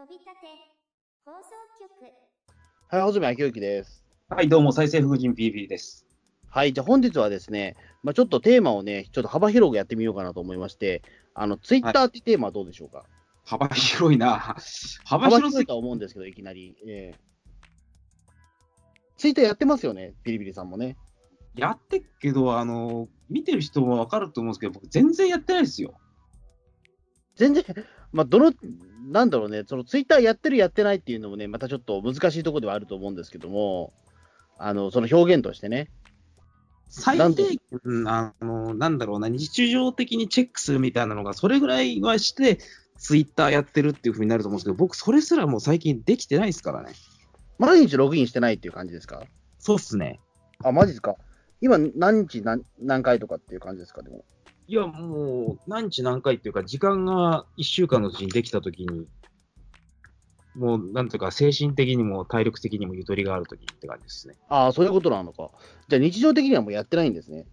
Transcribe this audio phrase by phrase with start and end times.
[0.00, 0.46] 飛び立て
[1.26, 2.10] 放送局
[2.88, 4.02] はい、穂積昭之です。
[4.30, 6.06] はい、どうも、再生福人 PP です。
[6.48, 11.02] はい、じゃあ本日はですね、まあ、ちょっとテーマをね、ちょっと幅広くやってみようかなと思いまして、
[11.34, 13.04] あの、ツイッターってテーマはどうでしょうか、
[13.44, 14.56] 幅広いな。
[15.04, 16.74] 幅幅広いとは思うんですけど、いきなり。
[16.88, 17.20] ええ
[19.18, 20.96] ツイッターやってますよね、ビリビリさんもね。
[21.54, 26.00] やってっけど、あの、見てる人もわかると思うんですけど、僕全然やってないですよ。
[27.36, 27.62] 全然、
[28.12, 28.52] まあ、どの、
[29.10, 33.92] なんだろうね、そのツイッターやってる、やってないっていうのもね、またちょっと難しいところではあると思うんですけども、
[34.58, 35.90] あの、その表現としてね。
[36.88, 42.58] 最低限、あの、なんだろうな、日常的にチェックするみたいなのが、それぐらいはして、
[42.98, 46.92] ツイッターやってるっていうふうになると思うんですけど、僕、それすらもう最近できてないですからね。
[47.58, 49.22] 毎日ログインしてないっていう感じですか？
[49.58, 50.20] そうっすね。
[50.64, 51.16] あ、マジですか？
[51.62, 54.24] 今、何日何何回とかっていう感じですか、でも。
[54.70, 59.08] いや、もう、何日何回っていうか、時間が1週間のうちにできたときに、
[60.54, 64.36] もう、なんていうか、精神的にも体力的にもゆとりがあるときって感じですね。
[64.48, 65.50] ああ、そういうことなのか。
[65.88, 67.48] じゃあ日常的にはもうやってないんですね。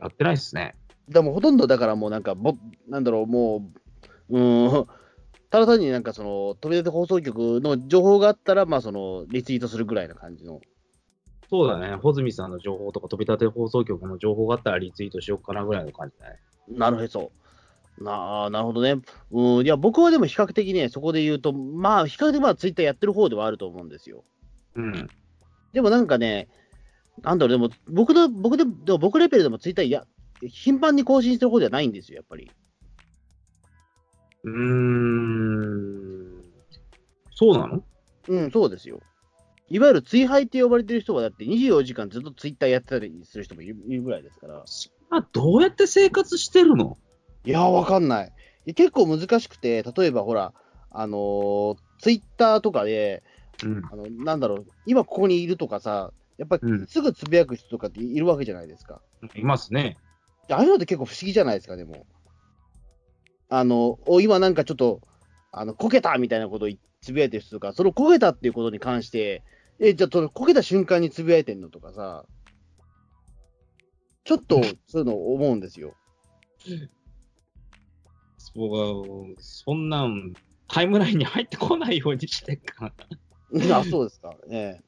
[0.00, 0.74] やってないですね。
[1.06, 2.54] でもほとんどだからもうなんかぼ、
[2.88, 3.70] なんだろう、も
[4.30, 4.86] う、うーん、
[5.50, 10.62] ただ単になんかその、飛び出て放送局の情報があったら、まあその、リツイートするぐらいな感じの。
[11.50, 16.40] そうだね、穂積さんの情報とか、飛び立て放送局の情報があったらリツイートしようかなぐらいの感じだね。
[16.68, 17.32] なるへそ。
[17.98, 18.96] なあなるほどね。
[19.30, 24.24] うん、いや、僕はでも比較的ね、そこで言うと、まあ、比較的まあ、ツイッターやってる方ではあると思うんですよ。
[24.74, 25.08] うん。
[25.72, 26.48] でもなんかね、
[27.22, 30.04] なんだろう、でも、僕の、僕で、でも僕レベルでもツイッターや、
[30.48, 32.50] 頻繁に更新してる方じゃないんですよ、やっぱり。
[34.42, 34.52] うー
[36.40, 36.44] ん。
[37.32, 37.84] そうなの？
[38.28, 39.00] うん、そうですよ。
[39.68, 44.64] いわゆる追廃って呼ばれてる人は、だって24時間ずっとツイッターやってたりする人もいるぐらいですから。
[45.10, 46.98] あ、どうやって生活してるの？
[47.44, 48.32] いやー、わかんない。
[48.74, 50.52] 結構難しくて、例えばほら、
[50.90, 53.22] あのーツイッターとかで、
[53.62, 53.82] うん。
[53.90, 59.00] あのなんだろう、今ここにいるとかさ、やっぱうんりすぐつぶやく人とかっているわけじゃないですか。
[59.34, 59.96] いますね。
[60.50, 62.06] ああいうのって結構不思議じゃないですか、でも。
[63.48, 65.00] あの、お今なんかちょっと、
[65.52, 66.68] あの、こけたみたいなことを
[67.00, 69.42] つぶやいてる人とか、そのこけたっていうことに関して、
[69.80, 72.24] え、じゃあ、こけた瞬間につぶやいてんのとかさ、
[74.24, 75.94] ちょっとそういうの思うんですよ。
[78.54, 78.94] 僕は、
[79.38, 80.34] そんなん、
[80.68, 82.92] タイムラインに入ってこないようにしてっか
[83.50, 83.78] ら。
[83.78, 84.36] あ、そうですか。
[84.48, 84.84] ええ。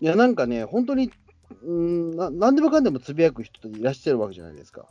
[0.00, 1.10] いや、なんかね、本当に、
[1.62, 4.86] うんな、なんでもかんでもつぶやく人いらっしゃるわけじゃないですか。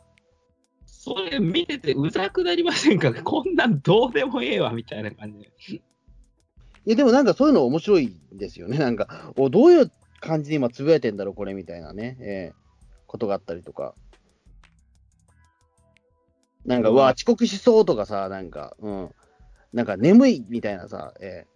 [0.86, 5.82] それ見ててうざくなりませんかこんなんどうでもええわ、みたいな感じで。
[6.86, 8.78] いや、でもなんかそういうの面白いですよね。
[8.78, 12.60] なんか、おどういう感じで今つぶやいてんだろう、これみたいなね、ええ
[13.06, 13.94] ことがあったりとか。
[16.64, 19.10] なんか、うわ、遅刻しそうとかさ、なんか、うん。
[19.72, 21.46] なんか眠いみたいなさ、え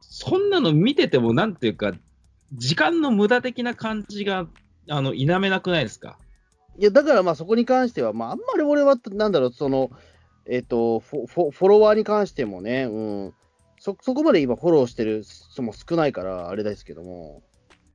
[0.00, 1.92] そんなの見てても、なんていうか、
[2.52, 4.46] 時間の無駄的な感じが、
[4.88, 6.18] あの、否めなくないですか？
[6.78, 9.90] えいや、だからまあそこに関しては、まあ、あんまり俺は、なんだろう、その、
[10.48, 13.34] えっ、とフォ、フォフォロワーに関してもね、うん。
[13.86, 17.44] そ、そこまで今フォローしてる人も少ないから、あれですけども。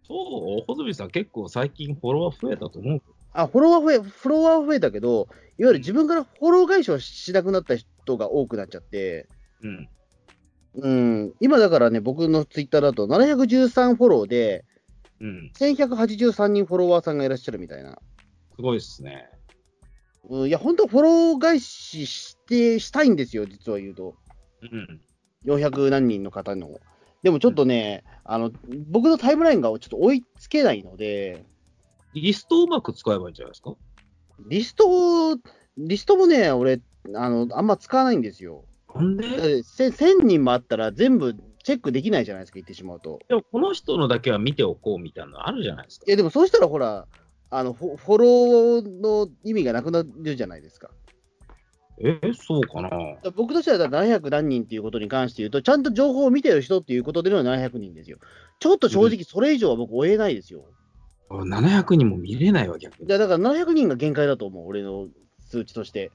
[0.07, 3.01] そう、穂積さん結構最近フォロワー増えたと思う。
[3.33, 9.27] あ、フォロワー増え、フォロワー増えたけど、いわゆる自分からフォロー返しをしなくなった人が多くなっちゃって、
[9.61, 9.89] うん。
[10.75, 14.63] うん、今だからね、僕のツイッターだと713フォローで、
[15.19, 15.51] うん。
[15.59, 17.99] 1183人フォロワーさんがいらっしゃるみたいな。
[18.55, 19.27] すごいっすね。
[20.29, 24.15] うん、いや、本当フォロー返しして、したいんですよ、実は言うと。
[24.61, 25.01] うん。
[25.45, 26.79] 400何人の方の。
[27.23, 28.51] でもちょっとね、あの、
[28.89, 31.45] 僕のタイムラインがちょっと追いつけないので、
[32.13, 33.75] リストをうまく使えばいいんじゃないですか？
[34.49, 35.37] リスト、
[35.77, 36.81] リストもね、俺、
[37.15, 38.65] あの、あんま使わないんですよ。
[38.93, 39.29] なんで？
[39.29, 43.19] だってせ1000人もあったら全部チェックできないじゃないですか、言ってしまうと。
[43.29, 46.05] でもこの人のだけは見ておこうみたいなのあるじゃないですか。
[46.07, 47.07] いや、でもそうしたらほら、
[47.49, 50.89] あのフォローの意味がなくなるじゃないですか。
[52.03, 52.89] え、そうかな？
[53.35, 58.17] 僕としてはだから700何人っていうことに関して言うと、ちゃんと情報を見てる人っていうことでの700人ですよ。
[58.59, 60.63] ちょっと正直それ以上は僕追えないですよ。
[61.29, 63.07] ?700 人も見れないわ、逆に。
[63.07, 65.07] だだから700人が限界だと思う、俺の
[65.49, 66.11] 数値として。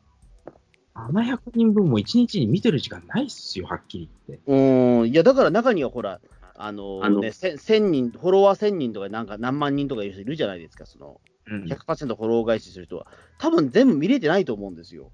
[0.95, 4.45] 700人分も1日に見てる時間ないっすよ、はっきり言って。
[4.47, 6.21] うーん、いや、だから中にはほら、
[6.59, 11.65] あのあのね、せ1000人、フォロワー1000人とか、なんか何万人とかいう人いるじゃないですか、そのうん。
[11.65, 13.07] 100%フォロー返しする人は。
[13.39, 15.13] 多分全部見れてないと思うんですよ。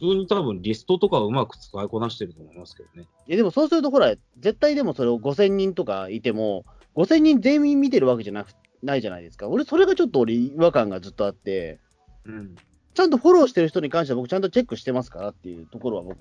[0.00, 3.08] 普通に多分リストとかうまく使いこなしてると思いますけどね。
[3.26, 6.64] いや、でもそうすると、ほら、絶対でもそれを5000人とかいても、
[6.94, 8.52] 5000人全員見てるわけじゃなく
[8.82, 9.48] ないじゃないですか。
[9.48, 11.80] 俺、それがちょっと俺、違和感がずっとあって、
[12.24, 12.54] うん。
[12.94, 16.18] ちゃんとフォローしてる人に関しては僕ちゃんとチェックしてますからっていうところは僕、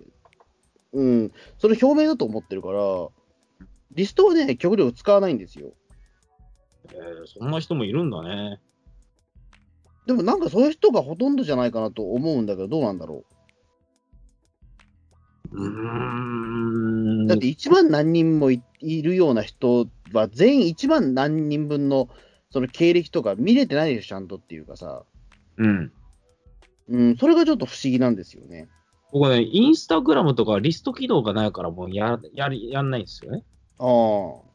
[0.93, 3.07] うん、それ表明だと思ってるから、
[3.91, 5.73] リストはね、極力使わないんですよ。
[6.93, 8.59] えーそんな人もいるんだね。
[10.05, 13.36] でもなんかそういう人がほとんどじゃないかなと思うんだけど、どうなんだろう。
[17.27, 22.09] だって1万何人もいいるような人は、全員1万何人分の
[22.51, 25.03] その経歴とか見れてないでしょ、ちゃんとっていうかさ。
[25.57, 25.91] うん。
[26.89, 28.69] うん、それがちょっと不思議なんですよね。
[29.11, 33.43] 僕ね、インスタグラムとかリスト機能がないからもうや、やり、やんないんですよね。
[33.79, 34.47] ああ。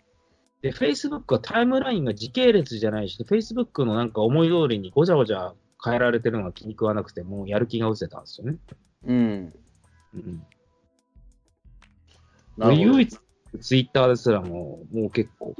[0.62, 5.54] で、Facebook はタイムラインが時系列じゃないし、Facebook のなんか思い通りにごちゃごちゃ
[5.84, 8.58] 変えられてるのが気に食わなくて、もうやる気が失せたんですよね。
[9.06, 9.52] うん。
[10.14, 10.42] うん。
[12.58, 13.18] 唯一、
[13.60, 15.54] ツイッターですらもう、もう結構、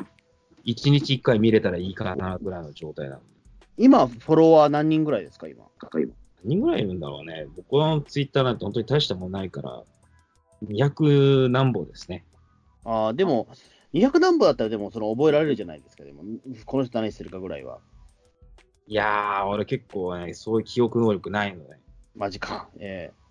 [0.64, 3.24] 1日1回見れたらいいかなぐらいの状態なんで。
[3.78, 5.64] 今、フォロワー何人ぐらいですか、今？
[5.92, 6.12] 何
[6.44, 7.46] 人ぐらいいるんだろうね。
[7.56, 9.82] 僕のツイッターなんて本当に大したもんないから、
[10.66, 12.24] 200何本ですね。
[12.84, 13.48] ああ、でも、
[13.94, 16.22] 200何歩だったら、でも、その覚えられるじゃないですか、でも、
[16.66, 17.80] この人何してるかぐらいは。
[18.86, 21.76] いやー、俺結構ね、そういう記憶能力ないので。
[22.14, 22.68] マジか。
[22.78, 23.21] ええ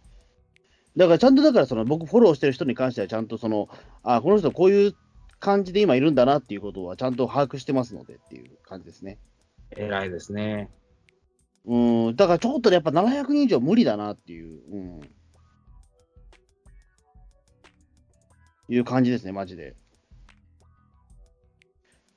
[0.97, 3.69] だから、ちゃんとだから、その、僕、フォローしてる人に関しては、ちゃんとその、
[4.03, 4.95] あこの人、こういう
[5.39, 9.17] 感じで今いるんだなっていうことは、ちゃんと把握してますのでっていう感じですね。
[9.71, 10.69] 偉いですね。
[11.65, 15.01] うん、だからちょっとね、やっぱ700人以上無理だなっていう、うん。
[18.67, 19.75] いう感じですね、マジで。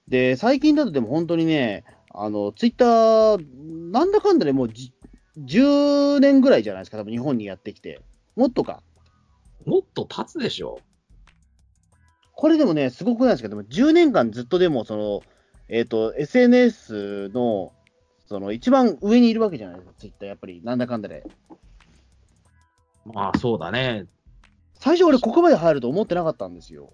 [0.09, 4.93] で、最近だとでも本当にね、あの、ツイッター、なんだかんだでもうじ
[5.39, 8.01] 10年ぐらいじゃないですか、多分日本にやってきて。
[8.37, 8.83] もっとか？
[9.67, 10.81] もっと経つでしょ。
[12.33, 15.23] これでもね、すごくないですか、でも10年間ずっとでも、その、
[15.69, 17.73] えっ、と、SNS の、
[18.27, 21.25] その、一番上にいるわけじゃないですか、ツイッター、やっぱり、なんだかんだで。
[23.05, 24.07] まあそうだね。
[24.75, 26.93] 最初俺ここまで入ると思ってなかったんですよ。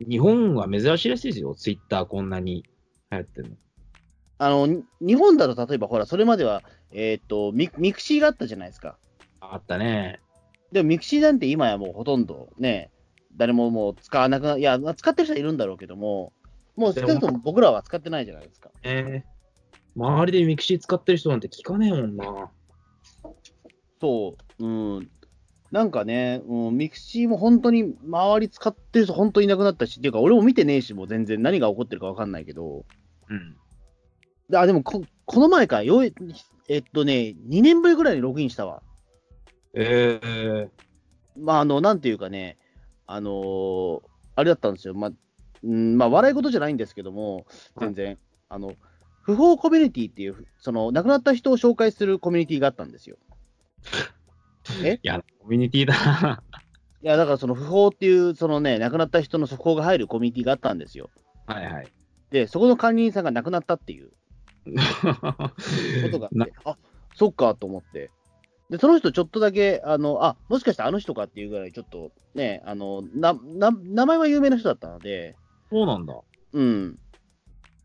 [0.00, 1.54] 日本は珍しいらしいですよ。
[1.54, 2.64] ツイッターこんなに
[3.10, 3.56] 流行ってるの。
[4.38, 8.98] あの、に日本だと例えばほら、それまでは、えーっとミ、ミクシーがあったじゃないですか。
[9.52, 10.20] あったね。
[10.72, 12.90] でもミクシーなんて今やもうほとんどね、
[13.36, 16.32] 誰ももう使わなくな、いや、まあ使ってる人はいるんだろうけども、
[16.76, 18.70] もう少なくとも僕らは使ってないじゃないですか。
[18.82, 19.36] えー
[19.96, 22.50] 周りでミクシー使ってる人なんて聞かねえもんな。
[24.00, 25.10] そう、うん。
[25.72, 32.84] なんかね、うん、ミクシーも本当に周り使ってる人本当にいなくなったし、っていうか俺も見てねえし、もう全然何が起こってるかわかんないけど、
[34.50, 34.56] うん。
[34.56, 36.04] あ、でもこ、この前か、よう
[36.68, 38.82] えっとね、2年ぶりぐらいにログインしたわ。
[39.78, 40.68] えー、
[41.38, 42.56] まあ、あの、なんていうかね、
[43.06, 44.00] あのー
[44.38, 44.94] あれだったんですよ。
[44.94, 45.10] まあ、
[45.64, 47.46] うん、まあ、笑い事じゃないんですけども、
[47.78, 48.18] 全然、
[48.50, 48.74] あの、
[49.22, 53.16] 訃報コミュニティっていう、その、亡くなった人を紹介するコミュニティがあったんですよ。
[54.84, 54.94] え？
[54.94, 56.42] いや、コミュニティだな。
[57.02, 61.08] いや、だからその不法っていう、そのね、亡くなった人の速報が入るコミュニティがあったんですよ。
[61.46, 61.88] はいはい。
[62.30, 64.10] で、そこの管理人さんが亡くなったっていう
[66.04, 66.76] ことがあなって、あ
[67.14, 68.10] そっかと思って。
[68.70, 75.36] で、その人ちょっとだけ、あの、あ、もしかしてあの人かっていうぐらい、ちょっとね、あの、な、な、名前は有名な人だったので、
[75.70, 76.14] そうなんだ。
[76.52, 76.98] うん。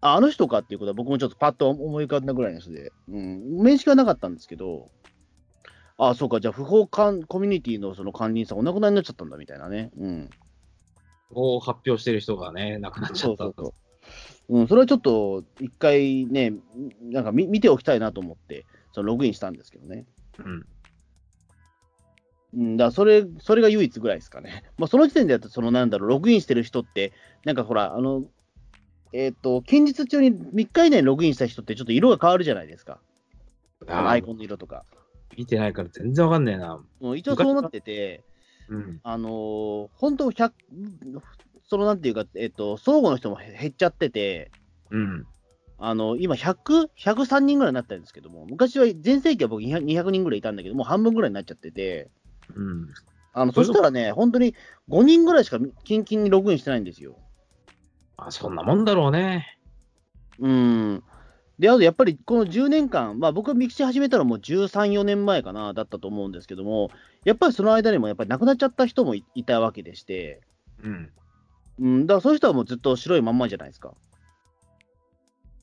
[0.01, 3.61] あ、あの人かっていうことは僕もちょっとパッと思い浮かんだぐらいの人で、うん。
[3.61, 4.89] 面識はなかったんですけど、
[5.97, 9.91] あ、そうか、じゃあ不法管コミュニティのその管理人さんお亡くなりになっちゃったんだみたいなね。
[9.99, 10.29] うん。
[11.31, 13.21] こう発表してる人がね、亡くなっちゃった。
[13.21, 13.73] そうそうそ
[14.49, 14.59] う。
[14.59, 16.53] うん、それはちょっと一回ね、
[17.03, 20.05] なんか見見ておきたいなと思って、そのログインしたんですけどね。
[20.39, 20.65] うん。
[22.53, 24.63] うん、だそれ、それが唯一ぐらいですかね。
[24.77, 27.13] まあ、その時点でそのなんだろう、ログインしてる人って、
[27.45, 28.25] なんかほら、あの、
[29.13, 32.99] えっ、と、近日中に3日以内にログインした人って、ちょっと色が変わるじゃないですか。
[33.87, 34.85] アイコンの色とか。
[35.37, 36.83] 見てないから全然わかんねえな。
[37.01, 38.23] うん、一応そうなってて、
[38.69, 38.99] うん。
[39.03, 40.51] あのー本当100、
[41.67, 44.51] そのなんていうか、えっ、と、相互の人も減っちゃってて、
[44.89, 45.25] うん。
[45.77, 52.09] あの、今100、103人ぐらいになったんですけども、昔は、全盛期は僕200 200人ぐらいいたんだけど、もう半分ぐらいになっちゃってて、
[52.55, 52.93] うん。
[53.33, 54.55] あの、そしたらね、本当に
[54.89, 57.17] 5人ぐらいしかキンキンにログインしてないんですよ。
[58.17, 59.57] あ、そんなもんだろうね。
[60.39, 61.03] うん。
[61.59, 66.89] で、あとやっぱりこの10年間、まあ僕がミクシー始めたのも13、4年前かな、だったと思うんですけども、
[67.23, 70.41] やっぱりその間にもやっぱり亡くなっちゃった人もいいたわけでして、
[70.83, 71.11] うん。
[71.79, 73.93] うん、だからそういう人はもうずっと白いまんまじゃないですか。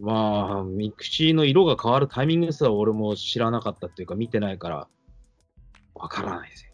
[0.00, 4.88] まあ、ミクシーの色が変わるタイミングすら俺も知らなかったっていうか見てないから、
[5.94, 6.67] わからないですよ。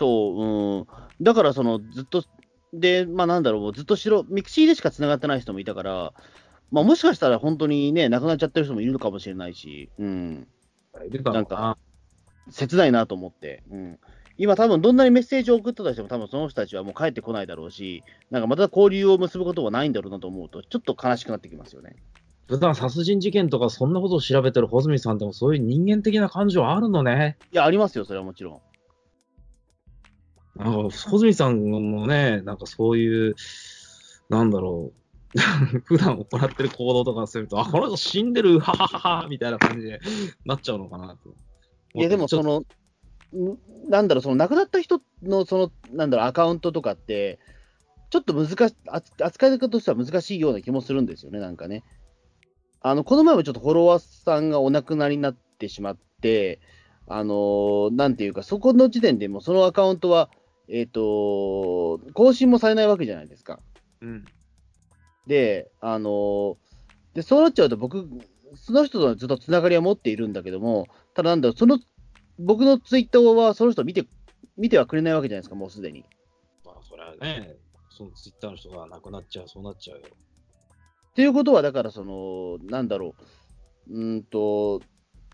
[0.00, 0.86] そう、うん。
[1.20, 2.24] だからそのずっと、
[2.72, 6.14] で、まあなんだろう、ずっと白、ミクシーでしか繋がってない人もいたから、
[6.70, 10.48] まあもしかしたら本当にね、亡くなっちゃってる人もいるのかもしれないし、うん。
[11.06, 11.76] いるだろうな。
[12.48, 13.62] 切ないなと思って。
[13.70, 13.98] うん。
[14.38, 21.96] 今多分どんなにメッセージを送ったとしても多分その人たちはもう帰ってこないだろうし、なんかまた交流を結ぶことはないんだろうなと思うと、ちょっと悲しくなってきますよね。
[22.48, 27.36] 普段殺人事件とかそんなことを調べてる穂積さんでもそういう人間的な感情あるのね。
[27.52, 28.60] いや、ありますよ、それはもちろん。
[30.64, 33.34] なんか、穂積さんもね、なんかそういう、
[34.28, 35.38] なんだろう、
[35.84, 40.00] 普段行ってる行動とかすると、あ、この人死んでる、はははは、みたいな感じで
[40.44, 41.34] なっちゃうのかなと。
[41.94, 47.38] いや、でもその、んなんだろう、その亡くなった人の、その、なんだろう、アカウントとかって、
[48.10, 51.84] ちょっと難し、扱扱い方としては難しいような気もするんですよね、なんかね。
[52.82, 56.60] あの、この前もちょっとフォロワーさんがお亡くなりになってしまって、
[57.06, 60.30] あのーなんていうか、そこの時点でもうそのアカウントは、
[60.70, 63.60] えっ、と、更新もされないわけじゃないですか。
[64.00, 64.24] うん。
[65.26, 66.56] で、あのー
[67.14, 68.08] で、そうなっちゃうと僕、
[68.54, 71.78] その人とはずっとつながりは持っているんだけども、ただなんだろう、その、
[72.38, 74.06] 僕のツイッターはその人見て、
[74.56, 76.04] 見てはくれないわけじゃないですか、もうすでに。
[76.64, 77.56] まあ、それはね、
[77.90, 80.06] そのツイッターの人が亡くなっちゃう、そうなっちゃうよ。
[81.10, 83.14] っていうことは、だから、その、なんだろ
[83.88, 84.80] う、うーんと、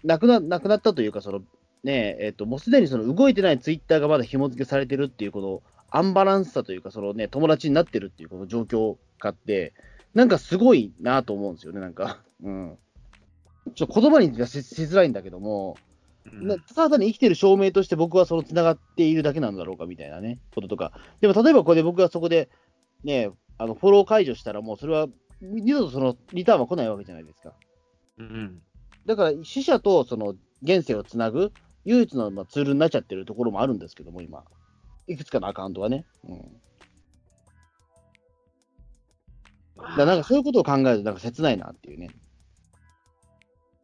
[0.02, 1.43] 亡くな、亡くなったというか、その、
[1.85, 9.73] ねえ、えっ、と、もうすでにその動いてないツイッターがまだ紐付けされてるっていう、このアンバランスさというか、そのね、友達になってるっていうこの状況があって、
[10.14, 12.21] なんかすごいなと思うんですよね、なんか。
[12.42, 12.78] うん。
[13.75, 15.76] ちょっと言葉にはししづらいんだけども、
[16.33, 20.92] なただ単に生きてる証明として僕はその繋がっているだけなんだろうかみたいなね、こととか。
[21.21, 22.49] でも例えばこれで僕がそこで
[23.04, 25.06] ね、あのフォロー解除したらもうそれは
[25.40, 27.52] 二度とそのリターンは来ないわけじゃないですか。
[28.18, 28.61] うん。
[29.06, 31.52] だから死者とその現世をつなぐ
[31.87, 34.45] 唯一のまあツールになっちゃってるところもあるんですけども、今。
[35.07, 36.05] いくつかのアカウントがね。
[36.28, 36.40] うん。
[39.97, 42.12] だなんかそういうことを考えるとなんか切ないなっていうね。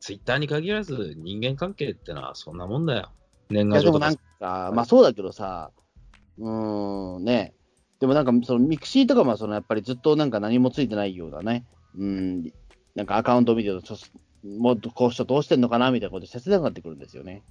[0.00, 3.12] ツイッターに限らず人間関係ってのはそんなもんだよ。
[3.50, 5.70] 年賀状とかでもなんか、まあそうだけどさ、
[6.38, 7.54] うーん、ね。
[8.00, 11.64] でもなんか、そのミクシーとかもそのやっぱりずっとなんか何もついてないようだね。
[11.96, 12.50] うん、
[12.96, 13.96] なんかアカウントを見てると、
[14.44, 17.44] もっとこう人どうしてんのかなみたいなことで切なくなってくるんですよね。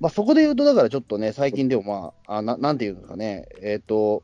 [0.00, 4.22] まあそこで言うと、だからちょっとね、最近でもまあ、あななんていうんですかね、えっ、と、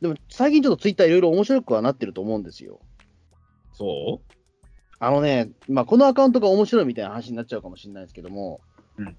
[0.00, 2.80] でも最近ちょっとツイッターいろいろ面白くはなってると思うんですよ。
[3.72, 4.20] そ
[4.98, 8.60] あのね、まあ、このアカウントが面白いみたいな話になっちゃうかもしれないですけども、
[8.96, 9.16] うん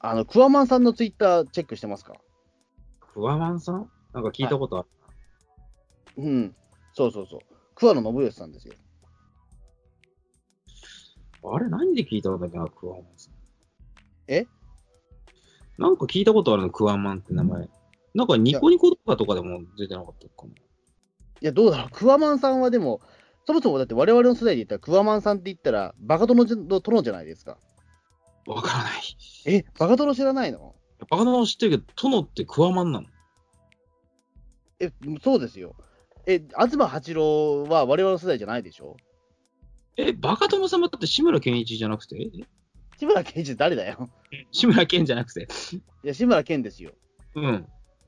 [0.00, 2.14] あの、クワマンさんのツイッターチェックしてますか？
[2.14, 3.90] うクワマンさん？
[4.14, 4.88] なんか聞いたことある。
[6.22, 6.56] うん。
[6.94, 7.40] そうそうそう。
[7.74, 8.74] 桑野信義さんですよ。
[11.52, 13.04] あれ何で聞いたんだっけな、クワマン。
[14.28, 14.46] え？
[15.78, 17.68] なんか聞いたことあるの、クワマンって名前。
[18.14, 20.50] なんかニコニコ動画とかでも出てなかったかも。
[20.50, 20.54] い
[21.40, 21.88] や、どうだろう？
[21.90, 23.00] クワマンさんはでも、
[23.46, 27.58] そもそもだって我々の世代で言ったら、クワマンさんって言ったら、バカ殿の殿じゃないですか。
[28.46, 28.92] わからない。
[29.46, 30.74] え、バカ殿知らないの？
[31.08, 33.06] バカ殿知ってるけど、殿ってクワマンなの
[34.80, 34.90] え、
[35.22, 35.76] そうですよ。
[36.26, 38.96] え、東八郎は我々の世代じゃないでしょ？
[39.96, 42.16] え、バカ殿様って志村けんいちじゃなくて？
[42.20, 42.30] え
[42.98, 44.10] 志村けんじ誰だよ。
[44.50, 45.48] 志村けんじゃなくて
[46.02, 46.92] いや、志村けんですよ。
[47.34, 47.66] うん。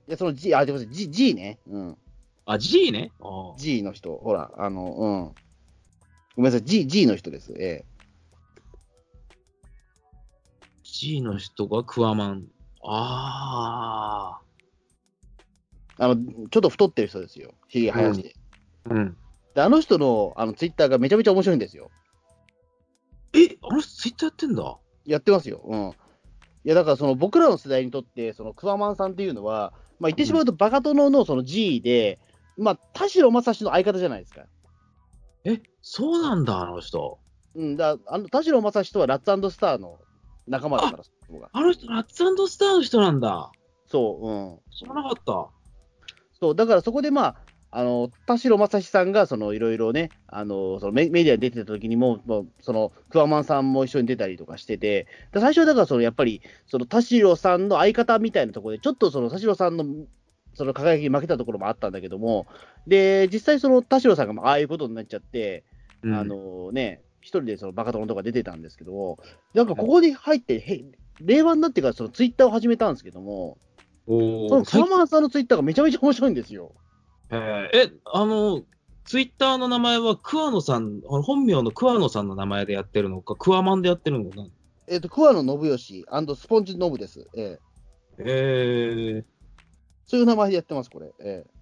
[0.09, 1.61] いや、その G、あ、でも G, G ね。
[1.67, 1.99] うん。
[2.45, 3.13] あ、G ね？
[3.21, 5.35] ああ G の人、ほら、あの、うん。
[6.37, 7.53] ごめんなさい、G, G の人です。
[7.53, 7.85] え
[10.83, 12.47] G の人がクワマン。
[12.83, 14.41] あ
[16.01, 17.53] えあの、ちょっと太ってる人ですよ。
[17.69, 18.35] ひげ生やして。
[18.89, 18.95] あ。
[18.95, 19.17] うん。
[19.55, 21.91] で、あの人の、あの、ツイッターがめちゃめちゃ面白いんですよ。
[23.35, 24.79] え、あの人ツイッターやってんだ？
[25.07, 25.63] やってますよ。
[25.65, 25.91] うん。
[26.65, 32.19] いや、だから、その、僕らの世代にとって、その、クワマンさんっていうのは、まあ、言ってしまうと、バカ殿のその G で、
[32.59, 34.43] まあ、田代正史の相方じゃないですか。
[35.45, 37.19] え、そうなんだ、あの人。
[37.55, 39.99] うん、だあの田代正史とはラッツスターの
[40.47, 42.15] 仲間だから、そこがあの人、ラッツ
[42.49, 43.51] スターの人なんだ。
[43.87, 44.59] そう、うん。
[44.71, 45.49] 知らなかった。
[46.39, 47.37] そう、だからそこでまあ、
[47.73, 59.85] あの、田代正史さんが、その、いろいろね、あの、そのメメディアに出てた時にも、もうその、クワマンさんも一緒に出たりとかしてて、で最初はだから、その、やっぱり、その、田代さんの相方みたいなところで、ちょっとその、田代さんの、
[60.55, 62.47] その輝きに負けたところもあったんだけども、
[62.89, 65.65] で、実際その、田代さんがまあああいうことになっちゃって、
[66.03, 66.15] うん。
[66.15, 69.19] あ、のね、一人でそのバカ殿とか出てたんですけども、
[69.55, 70.85] なんかここに入って、へ
[71.21, 73.59] 令和になってからそのツイッターを始めたんですけども、
[74.07, 76.73] そのクワマンさんのツイッターがめちゃめちゃ面白いんですよ。
[77.31, 78.63] えーえ、あの、
[79.05, 84.47] ツイッターの名前は桑野さん、本名の桑野さんの名前でやってるのか、クワマンでやってるのかな。
[84.89, 86.05] えっ、と、桑野信義
[86.37, 87.27] スポンジノブです。
[87.37, 87.59] え
[88.19, 89.25] ええー、
[90.07, 91.13] そういう名前でやってます、これ。
[91.21, 91.61] ええ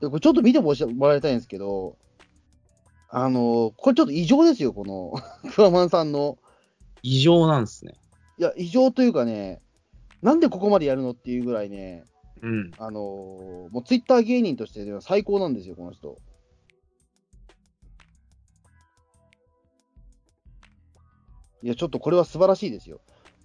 [0.00, 0.74] でこれちょっと見ても
[1.08, 1.96] らいたいんですけど、
[3.08, 5.14] あのーこれちょっと異常ですよ、この
[5.54, 6.38] クワマンさんの。
[7.02, 7.94] 異常なんですね。
[8.38, 9.62] いや、異常というかね、
[10.22, 12.04] なんでここまでやるのっていうぐらいね、
[12.42, 12.70] うん。
[12.78, 16.18] あのーもうツイッター芸人としては最高なんですよ、この人。
[21.62, 23.00] いや、ちょっとこれは素晴らしいですよ。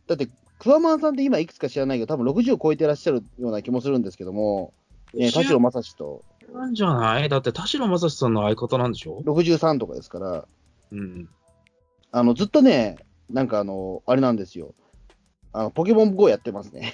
[0.07, 0.27] だって、
[0.59, 4.73] クワマンさんって今いくつか知らないけど、多分60を超えてらっしゃるような気もするんですけども、
[5.13, 7.27] ね、田代正史となんじゃない？
[7.29, 10.47] だって田代正史さんの相方なんでしょ？63とかですから、
[10.91, 11.29] うん。
[12.11, 12.97] あのずっとね、
[13.29, 14.75] なんかあの、あれなんですよ。
[15.53, 16.93] あのポケモン GO やってますね。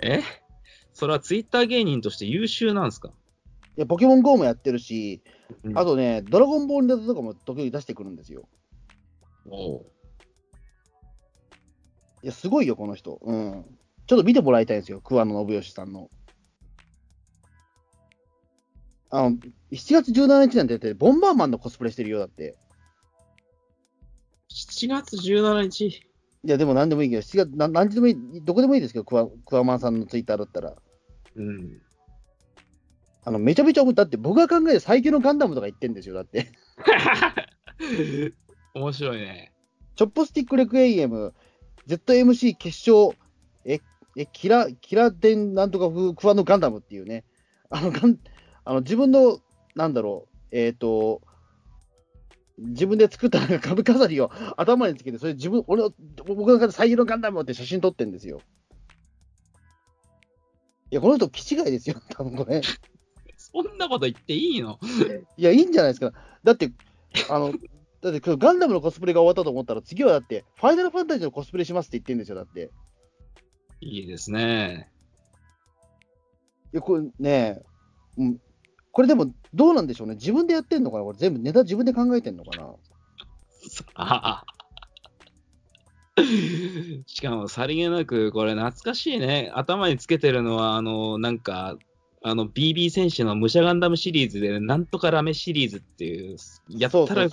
[0.00, 0.22] え？
[0.92, 3.10] それはツイッター芸人として優秀なんですか？
[3.76, 5.22] いやポケモン GO もやってるし、
[5.64, 8.48] うんあとね、ドラゴンボールネタとかも時々出してくるんですよ。
[9.50, 9.86] おう
[12.22, 13.18] いや、すごいよ、この人。
[13.20, 13.64] うん。
[14.06, 16.08] ちょっと見てもらいたいんですよ、桑野信義さんの。
[19.10, 22.56] あの、7月17日なんてて、ボンバーマンのコスプレしてるよ、だって。
[24.50, 26.06] 7月17日？
[26.44, 30.74] いや、でも何でもいいけど、7月、な何時でもいい、どこでもいいですけど、クワクワマンさんのツイッターだったら。
[31.36, 31.80] うん。
[33.24, 36.52] あの、めちゃめちゃ、だって僕が考える最強のガンダムとか言ってんですよ、だって。
[38.74, 39.52] 面白いね。
[39.96, 41.32] チョップスティックレクエイエム、
[41.86, 43.16] ZMC 決勝、
[43.64, 43.80] え、
[44.16, 47.24] え、キラ、キラデンなんとか風クワのガンダムっていうね、
[47.70, 48.18] あの、ガン、
[48.64, 49.38] あの、自分の、
[49.74, 51.22] なんだろう、えっ、と、
[52.58, 55.92] 自分で作った 株飾りを頭につけて、それ自分、俺の、
[56.26, 58.40] 僕の中で最強のガンダムって写真撮ってんですよ。
[60.90, 62.62] いや、この人、気違いですよ、 多分これ。
[63.36, 64.78] そんなこと言っていいの？
[65.36, 66.12] いや、いいんじゃないですか。
[66.44, 66.72] だって、
[67.28, 67.52] あの、
[68.00, 72.70] だってガンダムのコスプレが終わったと思ったら、次はだって、ファイナルファンタジーのコスプレしますって言ってるんですよ、だって。
[73.80, 74.90] いいですね。
[76.72, 77.62] いや、これね、
[78.16, 78.40] うん、
[78.94, 80.14] これでも、どうなんでしょうね。
[80.14, 81.04] 自分でやってんのかな？
[81.04, 82.68] これ全部ネタ自分で考えてんのかな？
[83.96, 84.44] あ
[87.06, 89.50] しかも、さりげなく、これ懐かしいね。
[89.52, 91.76] 頭につけてるのは、あの、なんか、
[92.22, 96.36] あの、BB 戦士の武者ガンダムシリーズで、なんとかラメシリーズっていう、
[96.68, 97.28] やったら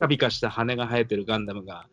[0.00, 1.86] カピカした羽が生えてるガンダムが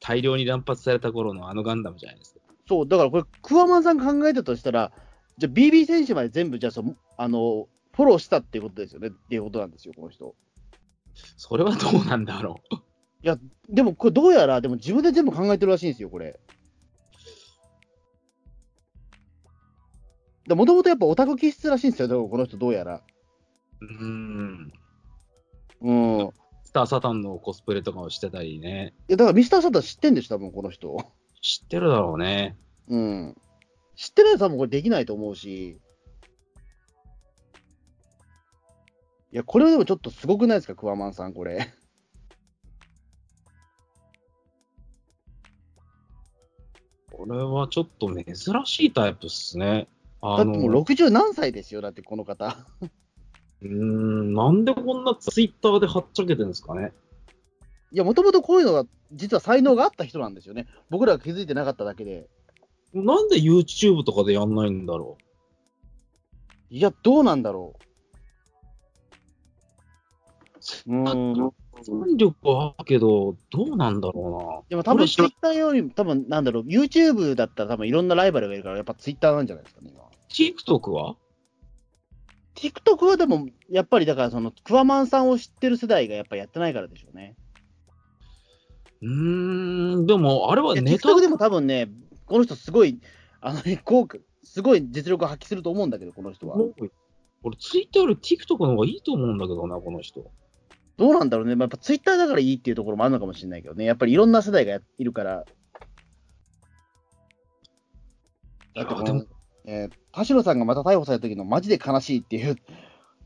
[0.00, 2.40] 大量に乱発された頃のあのガンダムじゃないですか。
[2.66, 4.90] そう、だからこれ、クワマンさんが考えたとしたら、
[5.36, 6.82] じゃあ BB 選手まで全部、じゃあそ、
[7.18, 9.08] あの、フォローしたっていうことですよね。
[9.08, 10.34] っていうことなんですよ、この人。
[11.36, 12.84] それはどうなんだろう。
[13.68, 16.38] でも、これどうやら、でも自分で全部考えてるらしいんですよ、これ。
[20.48, 23.02] もともとやっぱオタク気質らしいんですよ、この人どうやら。
[23.80, 24.72] うーん。
[25.80, 26.20] うん。
[26.28, 26.30] い
[26.64, 28.92] スターサタンのコスプレとかをしてたりね。
[29.08, 30.96] や、だからミスターサタン知ってんでしょ、多分この人。
[31.40, 32.58] 知ってるだろうね。
[32.88, 33.36] うん。
[33.96, 35.78] 知ってないと多分これできないと思うし。
[39.34, 41.74] いや、これはでもちょっとすごくないですか、クワマンさん、これ。
[47.10, 48.24] これはちょっと珍
[48.64, 49.88] しいタイプっすね。
[50.22, 52.56] だってもう60何歳ですよ、だってこの方。
[53.62, 56.92] うーん、なんでこんなツイッターではっちゃけてるんですかね。
[57.90, 60.68] いや、もともとこういうのが、実は才能があった人なんですよね。
[60.90, 62.28] 僕らが気づいてなかっただけで。
[62.92, 65.18] なんで YouTube とかでやんないんだろ
[66.70, 67.93] いや、どうなんだろう。
[70.86, 71.46] うーん。
[71.46, 71.54] う。
[71.82, 80.04] 戦力はあるけど、どうなんだろうなでも多分、ツイッターよりも、多分なんだろう、YouTube だったら多分いろんなライバルがいるから、やっぱツイッターなんじゃないですかね、今。
[80.30, 81.16] TikTok は
[82.54, 87.36] TikTok はでも、やっぱりだから、その、クワマンさんを知ってる世代がやっぱやってないからでしょうね。
[89.02, 91.90] うーん、でも、あれはネタ TikTok でも多分ね、
[92.26, 93.00] この人すごい、
[93.40, 96.56] あのね、効果、すごい実力を発揮すると思うんだけど、この人は。
[97.42, 100.30] 俺、ツイッターより TikTok の方がいいと思うんだけどな、この人。
[100.96, 101.56] どうなんだろうね。
[101.56, 103.84] まあ、やっぱツイッターだからいいっていうところもあるのかもしれないけどね。
[103.84, 105.44] やっぱりいろんな世代がやいるから。
[108.74, 109.24] だでも、
[109.64, 112.56] えー田代さんがまた逮捕された時のマジで悲しいっていう、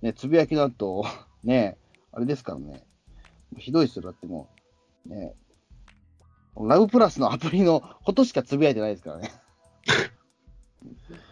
[0.01, 1.05] ね、つぶやきだと、
[1.45, 1.77] ね、
[2.13, 2.87] あれですからね。
[3.59, 4.03] ひどいっすよ。
[4.03, 4.49] だっても
[5.07, 5.35] う、ね。
[6.57, 9.31] ラブプラスのアプリのことしかつぶやいてないですからね。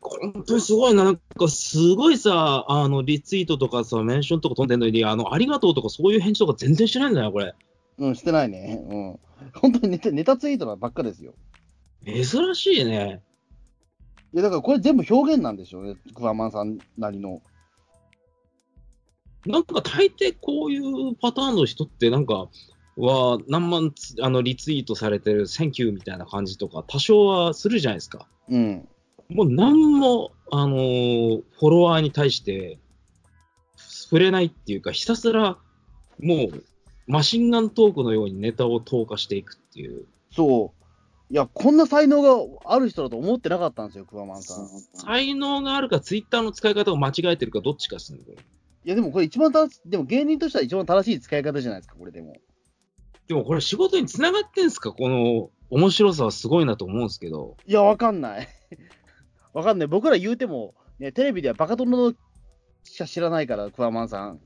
[0.00, 7.54] 本当にすごいな、なんかすごいさ、あのリツイートとかさ、メンションとか飛んでんのに、あのありがとうとかそういう返事とか全然してないんだよ、これ。
[7.98, 8.80] うん、してないね。
[8.90, 9.20] うん。
[9.54, 11.34] 本当にネタネタツイートばっかですよ。
[12.04, 13.22] 珍しいね。
[14.32, 15.96] いや、だからこれ全部表現なんでしょうね。
[16.14, 17.42] クワマンさんなりの。
[19.46, 22.48] なんか大抵こういうパターンの人って、なんか、
[22.96, 28.26] は何万つあのリツイートされてる、センキューみたいな感じとか、多少はするじゃないですか。
[28.48, 28.88] うん。
[29.34, 32.78] もう何も、あのーフォロワーに対して、
[33.76, 35.56] 触れないっていうか、ひたすら
[36.20, 36.64] もう
[37.06, 40.06] マシンガントークのようにネタを投下していくっていう。
[40.30, 40.72] そ
[41.30, 41.32] う。
[41.32, 44.64] いや、こんな才能がある人だと思ってなかったんですよ、クワマンさん。
[44.64, 48.36] い才能があるか、ツイッターの使い方を間違えてるか、どっちかですね、これ。
[48.84, 52.34] や、でもこれ一番正しでも芸人としては一番正しい使い方じゃないですか、これでも。
[53.28, 54.92] でもこれ仕事につながってんすか？
[54.92, 57.56] この面白さはすごいなと思うんですけど。
[57.66, 58.48] いや、わかんない。
[59.52, 59.88] わかんない。
[59.88, 62.12] 僕ら言うても、ね、テレビではバカ殿
[62.84, 64.40] しか知らないから、クワマンさん。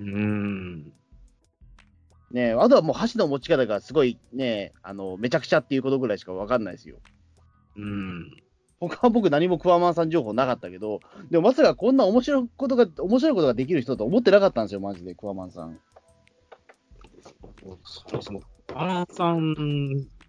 [0.00, 0.92] うーん。
[2.30, 6.96] ねあとはもう箸の持ち方がすごいね、あの、めちゃくちゃっていうことぐらいしかわかんないですよ。
[7.76, 8.30] うん。
[8.80, 15.78] 他は僕何もクワマンさん情報なかったけど、でもまさかこんな面白いことが、面白いことができる人だと思ってなかったんですよ、マジで、クワマンさん。
[17.84, 18.42] そもそも、
[18.74, 19.54] アランさん、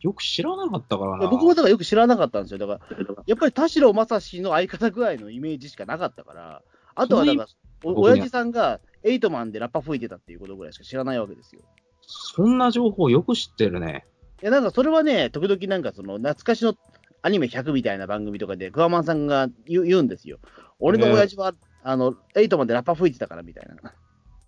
[0.01, 1.27] よく知らなかったからな。
[1.27, 2.57] 僕もだからよく知らなかったんですよ。
[2.57, 6.61] だから、やっぱり田代正史の相方ぐらいのイメージしかなかったから、
[6.95, 7.47] あとはだから、
[7.83, 11.61] お親父さんがエイトマンでラッパ吹いてたっていうことぐらいしか知らないわけですよ。
[12.01, 14.05] そんな情報よく知ってるね。
[14.41, 16.75] いや、なんかそれはね、時々なんかその懐かしの
[17.21, 20.39] アニメ100みたいな番組とかで、クワマンさんが言うんですよ。
[20.79, 23.93] 俺の親父は、あの、エイトマンでラッパ吹いてたからみたいな。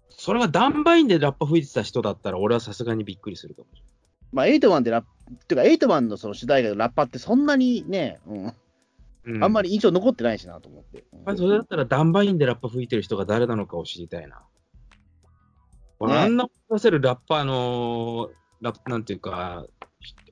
[0.09, 3.83] それがダンバインでラッパ吹いてた人だったら、俺はさすがにびっくりするかもし
[4.33, 8.35] まあ、エイトマンでラップ、っていうか、エイトマンのその主題歌のラッパってそんなにね、うん、
[9.25, 9.43] れない。
[9.43, 10.97] あんまり印象残ってないしなと思って。
[10.97, 14.41] やっぱりそれだったらダンバインでラッパ吹いてる人が誰なのかを知りたいな。
[16.07, 18.29] ねあんな出せるラッパーの、
[18.61, 19.65] ラップなんていうか、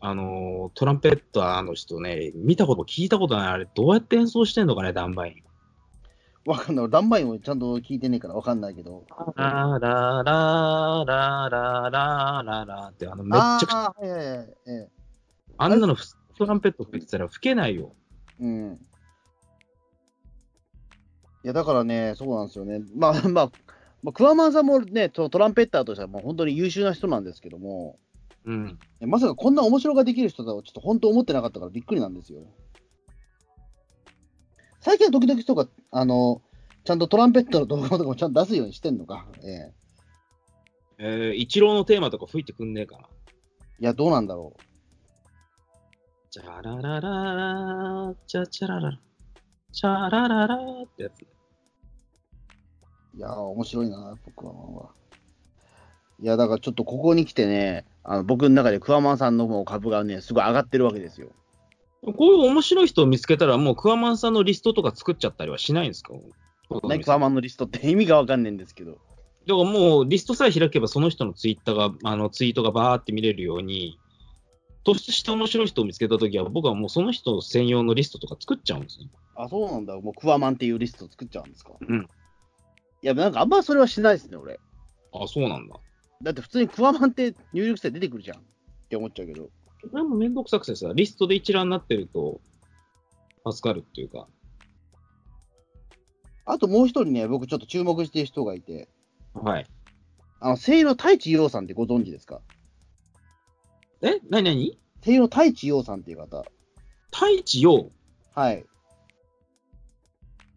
[0.02, 3.48] あの、トランペッターの人ね、見たこと、聞いたことない。
[3.48, 5.51] あれ、どうやって演奏してんのかね、ダンバイン。
[6.46, 6.90] わかんない。
[6.90, 9.06] ダンバインをちゃんと聞いてねえからわかんないけど。
[9.36, 14.48] ラララララララララって、あの、めっちゃくちゃ、あはいはいはい。
[14.68, 14.90] ええ
[15.58, 15.96] あんなの
[16.38, 17.94] トランペット吹いてたら吹けないよ。
[18.40, 18.80] うん。
[21.44, 22.82] いや、だからね、そうなんですよね。
[22.96, 23.52] まあ まあ、
[24.02, 28.00] まあ、クワマンさんもね、トトランペッターとしてはもう本当に優秀な人なんですけども、
[28.46, 28.80] うん。
[29.02, 32.42] まさかこんな面白ができる人だとちょっと本当思ってなかったからびっくりなんですよ。
[34.82, 36.42] 最近は時々とか、あの、
[36.84, 39.28] ちゃんとトランペットの動画とかもちゃんと出すようにしてんのか。
[39.44, 39.74] ええ
[41.04, 43.04] えー、イチローのテーマとか吹いてくんねえかな。
[43.80, 44.54] いや、どうなんだろ
[46.32, 49.00] チャララララチャチャラララ
[49.72, 51.22] チャラララってやつ。
[51.22, 51.28] う。
[53.18, 54.90] いやー、面白いな、クワマンは。
[56.22, 61.30] いや、だからちょっとここに来てね、あの僕の中でクワマンさんの株がね、すごい上がってるわけですよ。
[62.04, 66.14] こういう面白い人を見つけたら、もうクワマンさんのリストとか作っちゃったりはしないんですか？
[66.84, 68.94] 何クワマンのリストって意味がわかんねえんですけど。
[68.94, 69.02] だか
[69.46, 74.00] らもうリストさえ開けば、その人のツイッターが、あのツイートがバーって見れるように、
[74.84, 79.08] 突出して面白い人を見つけたときは、僕はもうその人専用のリストとか作っちゃうんですよ。
[79.36, 80.00] あ、そうなんだ。
[80.00, 81.74] もうクワマンっていうリスト作っちゃうんですか？
[81.80, 82.02] うん。
[82.02, 82.08] い
[83.08, 84.60] や、なんかあんまそれはしないですね、俺。
[85.14, 85.76] あ、そうなんだ。
[86.24, 88.42] だって普通にクワマンって入力して出てくるじゃんっ
[88.90, 89.50] て思っちゃうけど。
[89.90, 92.40] これもめんどくさくてさ、リストで一覧になってると、
[93.50, 94.28] 助かるっていうか。
[96.46, 98.90] あともう一人ね、僕ちょっと注目してる人がいて、
[99.34, 99.68] はい。
[100.40, 102.42] あの、声優の太一洋さんってご存知ですか？
[104.02, 104.20] え？
[104.30, 106.44] なになに声優の太一洋さんっていう方。
[107.12, 107.92] 太一洋？
[108.36, 108.66] はい。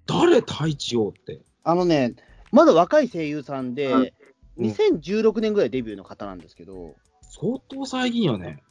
[0.07, 0.41] 誰？
[0.41, 1.41] 太一洋って？
[1.63, 2.15] あのね、
[2.53, 4.11] まだ若い声優さんで、うん
[4.57, 8.63] 2016年ぐらいデビューの方なんですけど、相当最近よね。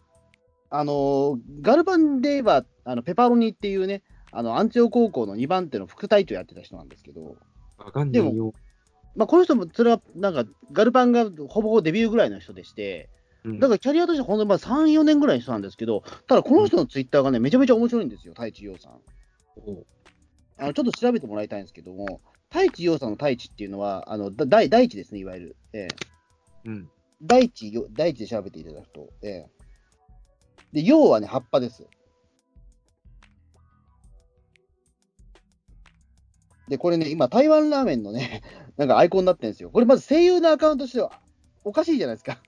[0.75, 7.35] あの、ガルバンでは、あのペパロニっていうね、あの、アンチオ高校の2番手の副隊長やってた人なんですけど、
[8.11, 8.53] でよ。
[9.15, 13.09] まあ、この人も、それはなんか、ガルパンがほぼほぼデビューぐらいの人でして、
[13.43, 18.93] うんだからキャリアとしては本当にまあ3、4年ぐらいの人なんですけど、ただこの人のツイッターがね、めちゃめちゃ面白いんですよ、太一洋さん。
[19.57, 19.85] お
[20.57, 25.55] あのちょっと調べてもらいたいんですけども、太一洋さんの太一っていうのは、あのだ大大地ですね、いわゆる。
[25.73, 25.87] え
[26.65, 26.89] えうん。
[27.21, 29.47] 大地よ、大地で調べていただくと、ええ
[30.73, 31.87] で、洋はね、葉っぱです。
[36.67, 38.41] で、これね、今、台湾ラーメンのね、
[38.77, 39.69] なんかアイコンになってるんですよ。
[39.69, 41.21] これまず声優のアカウントとしては
[41.63, 42.41] おかしいじゃないですか。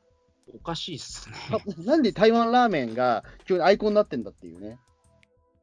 [0.54, 1.36] おかしいっすね。
[1.86, 4.80] なんで台湾ラーメンが急にアイコンになってんだっていうね。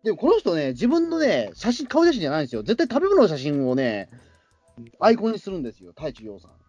[0.05, 2.62] でもこの人ね、自分のね、写真、顔写真じゃないんですよ。
[2.62, 4.11] 絶対食べ物の写真をね、
[5.01, 6.62] アイコンにするんですよ、太一洋さん。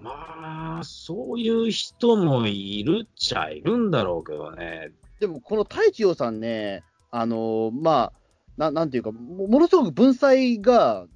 [0.00, 4.92] まあ、そういう人もいるっちゃいるんだろうけどね。
[5.18, 8.18] でも、この太一洋さんね、あのまあ
[8.58, 11.06] な、なんていうか、もものすごく文才が、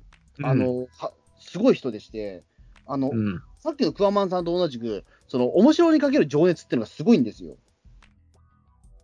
[0.42, 2.45] あの、はすごい人でして、
[2.87, 7.57] あの、うん、さっきのクワマンさんと同じく、その、面白にかける情熱っていうのがすごいんですよ。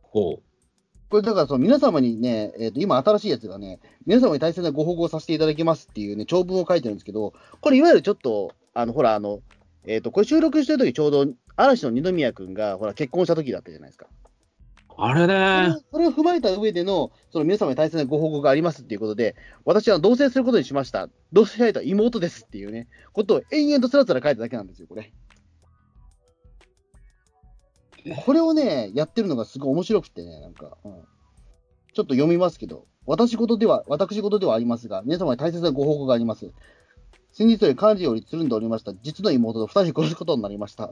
[0.03, 0.41] ほ
[1.11, 9.41] これだからその皆様にね、えっ、と、今新しいやつがね、皆様に大切なご報告させていただきますっていうね、長文を書いてるんですけど、これいわゆるちょっと、あの、ほら、あの、
[9.89, 14.07] えっ、と、これ収録してる時ちょうど、嵐の二宮君が、ほら、結婚した時だったじゃないですか。
[14.99, 15.77] あれね。
[15.91, 21.09] それを踏まえた上での、その皆様に大切なご報告がありますっていうことで、私は同棲することにしました。
[21.33, 25.11] 同棲相手は妹ですっていうね、ことを延々とつらつら書いただけなんですよ、これ。
[28.27, 30.93] これをね、やってるのがすごい面白くてね、なんか、うん、
[31.95, 36.53] ちょっと読みますけど、私事では、私事ではありますが、皆様に大切なご報告があります。
[37.39, 40.91] 先日より幹事よりつるんでおりました、実の妹と二人殺すことになりました。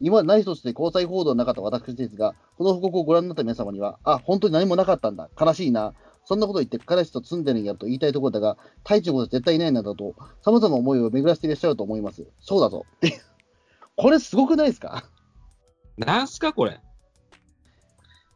[0.00, 5.92] 今何一つで交際報道なかった私ですが、この報告をご覧になった皆様には、あ、本当に何もなかったんだ、悲しいな、
[6.24, 12.26] そんなこと言って彼氏と住んでるんやと言いたいところだが、太一のことは絶対いないんだと、様々思いを巡らせていらっしゃると思います。
[12.40, 12.86] そうだぞ。
[13.96, 15.04] これすごくないですか？
[15.98, 16.72] なんすか、これ？
[16.72, 16.76] い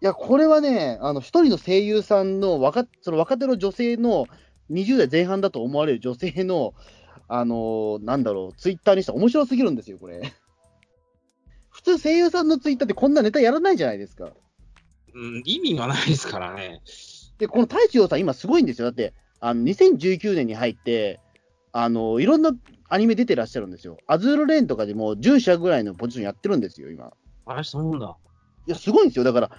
[0.03, 4.27] や、これはね、あの、一人の声優さんの若、その若手の女性の
[4.71, 6.75] 20代前半だと思われる女性の、
[7.29, 10.33] あのーなんだろう、ツイッターにしたら面白すぎるんですよ、これ。
[11.71, 14.33] 普通声優さんのツイッターってこんなネタやらないじゃないですか。
[15.15, 16.83] うん、意味がないですからね。
[17.39, 18.87] で、この太一洋さん、今すごいんですよ。
[18.87, 21.21] だって、あの、2019年に入って、
[21.73, 22.53] あの、いろんな
[22.89, 23.99] アニメ出てらっしゃるんですよ。
[24.07, 27.13] アズールレーンとかでも準者ぐらいのポジションやってるんですよ、今。
[27.47, 28.17] あれ、そうなんだ。
[28.67, 29.25] いや、すごいんですよ。
[29.25, 29.51] だから、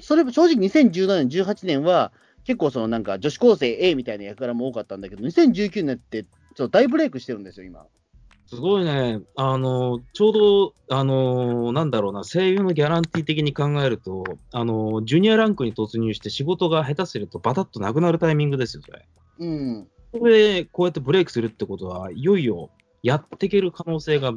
[0.00, 2.12] それ、正直2017年、18年は、
[2.44, 7.86] 結構そのなんか女子高生 A みたいな役柄も多かったんだけど、2019年って、ちょっと大ブレイクしてるんですよ、今。
[8.46, 9.20] すごいね。
[9.36, 19.06] あの、ちょうど、あの、なんだろうな、声優のギャランティー的に考えると、あの、ジュニアランクに突入して仕事が下手するとバタッとなくなるタイミングですよ、それ。
[19.38, 19.88] うん。
[20.12, 22.70] それで、こうやってブレイクするってことは、いよいよ
[23.04, 24.32] やっていける可能性が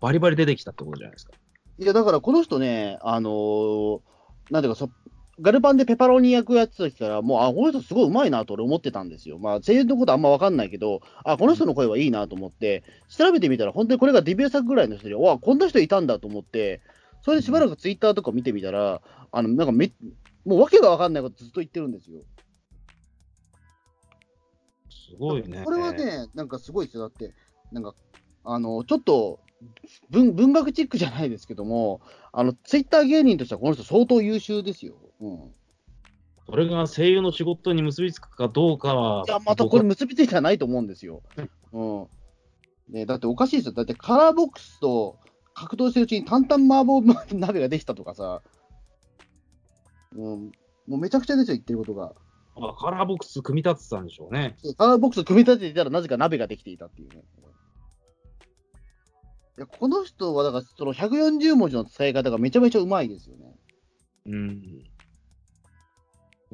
[0.00, 1.32] バリバリ出てきたってことじゃないですか。
[1.78, 4.00] いや、だからこの人ね、あのー
[4.50, 4.90] なんていうかそ、
[5.40, 9.38] ガルパンでペパロニ役やってた時から、もう、あ、この人すごいうまいなと俺思ってたんですよ。
[9.38, 16.82] まあ、声優のことあんま分かんないけど、あ、この人の声はいいなと思って、調べてみたら、本当にこれがデビュー作ぐらいの人で、わ、こんな人いたんだと思って、
[17.22, 19.00] それでしばらくツイッターとか見てみたら、
[19.32, 19.92] あの、なんかめ、
[20.44, 22.20] もうわけが分かんないことずっと言ってるんですよ。
[24.90, 25.62] すごいね。
[25.64, 27.02] これはね、なんかすごいですよ。
[27.02, 27.34] だって、
[27.72, 27.94] なんか、
[28.44, 29.40] あの、ちょっと
[30.10, 32.00] 文、文学チックじゃないですけども、
[32.32, 34.94] あの、ツイッター芸人としてはこの人相当優秀ですよ。
[35.20, 35.54] うん。
[36.46, 41.22] それが声優の仕事に結びつくかどうかは、いや、またこれ結びついてはないと思うんですよ。
[41.72, 42.06] うん。
[42.88, 43.72] ね、だっておかしいですよ。
[43.72, 45.18] だってカラーボックスと
[45.54, 47.00] 格闘してるうちに担々麻婆
[47.32, 48.42] 鍋ができたとかさ、
[50.16, 50.52] うん、
[50.88, 52.12] もうめちゃくちゃですよ、言ってることが。
[52.56, 54.56] あカラーボックス組み立ててたんでしょうね。
[54.76, 57.22] カラーボックス組み立てていたらなぜか鍋ができていたっていうね。
[59.58, 63.54] いやこの人は、だから、その140文字の使い方がめちゃめちゃうまいですよね。
[64.26, 64.62] うん。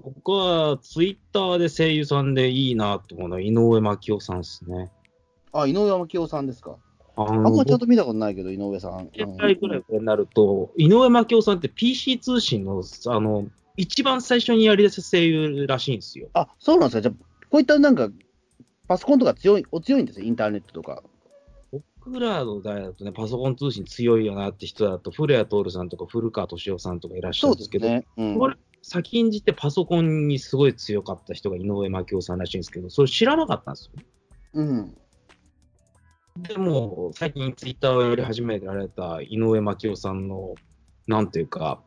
[0.02, 4.90] 僕はツイッターで声優さんでいいなと思うのは井上真紀夫さんですね。
[5.52, 6.76] あ、井上真紀夫さんですか？
[7.16, 9.08] ああんまちゃんと見たことないけど、井上さん。
[9.14, 13.46] 携うん帯ぐらいになると、井上真紀夫さんって PC 通信の、あの、
[13.78, 16.28] 一番最初にやり出した声優らしいんですよ。
[16.34, 17.00] あ、そうなんですか。
[17.02, 17.14] じゃあ、
[17.50, 18.10] こういったなんか、
[18.88, 21.02] パソコンとか強い、お強いんですよ、インターネットとか。
[21.72, 28.06] 僕らの代だとね、パソコン通信強いよなって人だと、古谷徹さんとか古川敏夫さんとかいらっしゃるんですけど、ね。
[28.18, 28.56] うんこれ
[28.88, 34.02] 先んじてパソコンにすごい強かった人が井上真紀夫さんらしいんですけど、それ知らなかったんですよ。
[34.54, 34.96] うん。
[36.36, 40.54] でも、最近ツイッターをやり始められた井上真紀夫さんの、
[41.08, 41.82] なんていうか、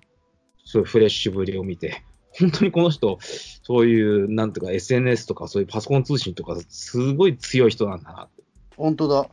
[0.65, 2.03] そういうフレッシュぶりを見て、
[2.37, 8.27] 本当にこの人、そういう、なんていうか、SNS とか、そういうパソコン通信とか、すごい強い人なんだな。
[8.75, 9.29] 本当だ。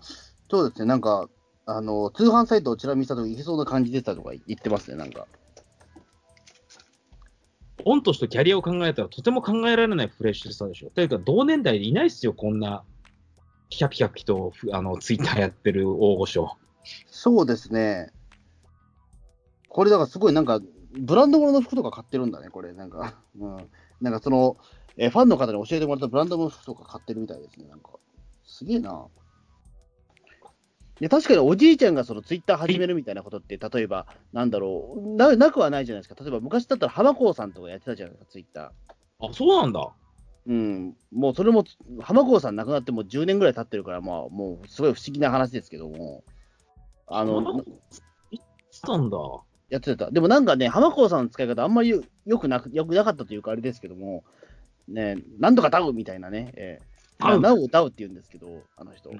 [0.48, 0.86] そうですね。
[0.86, 1.28] なんか、
[1.66, 5.26] あの、通販サイトをチラ見したとき、いけそうな感じでしたとか言ってますね、なんか。
[7.86, 10.90] 御年とキャリアを考えたら、とても考えられないフレッシュさでしょ。
[10.90, 12.82] というか、同年代でいないっすよ、こんな、
[13.70, 16.56] キャピキャピと、あの、ツイッターやってる大御所。
[17.06, 18.12] そうですね。
[19.68, 20.60] これだからすごいなんか、
[20.98, 22.72] ブランド物の服とか買ってるんだね、これ。
[22.72, 23.56] なんか、うん。
[24.00, 24.56] なんかその、
[24.96, 27.90] えーファンの方に教えてもらったブランドの服とか買ってるみたいですね、なんか。
[28.44, 29.06] すげえな。
[31.00, 36.22] いや、確かにおじいちゃんがそのツイッター始めるみたいなことって、例えば、なんだろうな、なくはないじゃないですか。
[36.22, 39.28] 例えば昔だったら浜子さんとかやってたじゃないですか、ツイッター。
[39.28, 39.92] あ、そうなんだ。
[40.46, 41.64] うん、もうそれも、
[42.00, 46.24] 浜子さん亡くなってもう10年ぐらい経ってるから、まあ、もうすごい不思議な話ですけども、
[47.08, 47.62] あの、浜
[48.30, 49.18] いつたんだ。
[49.68, 50.10] やってた。
[50.10, 54.24] でもなんかね、浜子さんの使い方あんまりよよくなく、よくなかったというかあれですけども、
[54.88, 59.10] ね、なんとかタウみたいなね、えー、なおタウって言うんですけど、あの人。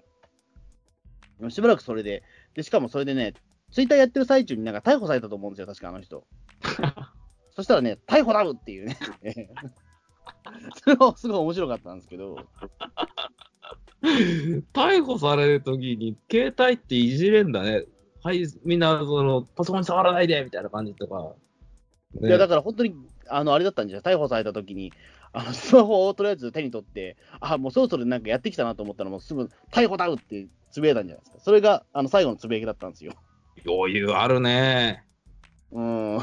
[1.51, 2.23] しばらくそれで、
[2.55, 3.35] で、しかもそれでね、
[3.73, 6.27] ツイッターやってる最中になんか逮捕されたと思うんですよ、確かあの人。
[7.55, 8.97] そしたらね、逮捕だっていうね。
[10.83, 12.37] それはすごい面白かったんですけど、
[14.73, 17.85] 逮捕されるときに、携帯っていじれんだね。
[18.23, 21.35] はい、みんな、その、パソコンに触らないでみたいな感じとか。
[22.21, 22.95] ねいやだから本当に、
[23.29, 24.93] あの、あれだったんじゃ逮捕された時に、
[25.37, 31.41] あの スマホをとりあえず手に取って、あ、もうそろそろなんかやってきたなと思ったら、もうすぐ逮捕だってつぶやいたんじゃないですか。
[31.41, 33.13] それがあの最後のつぶやきだったんですよ。
[33.67, 35.05] 余裕あるね。
[35.73, 36.17] うん。
[36.17, 36.23] な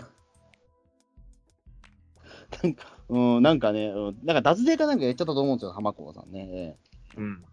[2.69, 6.49] んか、うん、なんかね、うん、なんか脱税かなんかやっちゃったと思うんですよ、浜子さんね。
[6.51, 6.77] え
[7.17, 7.45] えうん。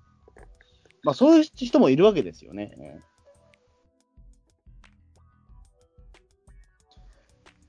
[1.02, 3.02] まあ、そういう人もいるわけですよね。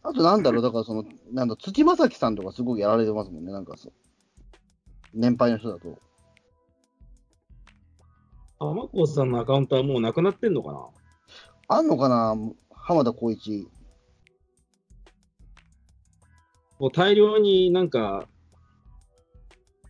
[0.03, 3.93] あと、なんだろう、だから、その、なんだ、土正樹さんとかすごくやられてますもんね、なんかそう。
[5.13, 5.99] 年配の人だと。
[8.59, 10.87] 天子さんのアカウントはもうなくなってんのかな？
[11.67, 12.35] あんのかな、
[12.71, 13.67] 浜田光一。
[16.79, 18.27] もう大量になんか、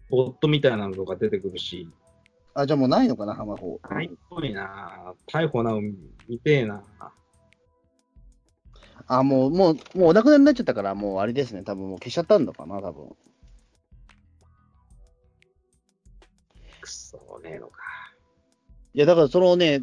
[0.09, 1.89] ボットみたいなのが出てくるし、
[2.53, 3.79] あ、じゃあもうないのかな、浜子。
[3.89, 5.81] ないっぽいな逮捕なの
[6.27, 6.83] 見てえな
[9.07, 13.15] あ、もう、もう、もうお亡くなりになっちゃったから、もうあれですね、多分もう消しちゃったのかな、多分。
[16.81, 17.81] くそねえのか。
[18.93, 19.81] いや、だからそのね、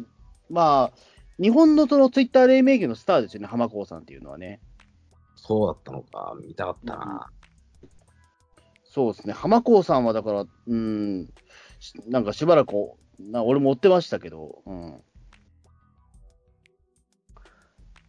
[0.49, 0.97] まあ、
[1.41, 4.59] 日本のそのツイッター黎明期のスターですよね、浜子さんっていうのはね。
[5.35, 6.35] そうだったのか。
[6.45, 7.29] 見たかったな。
[8.83, 11.27] そうですね、浜子さんはだから、うん、
[11.79, 12.73] しなんかしばらく、
[13.19, 15.01] な俺も追ってましたけど、うん。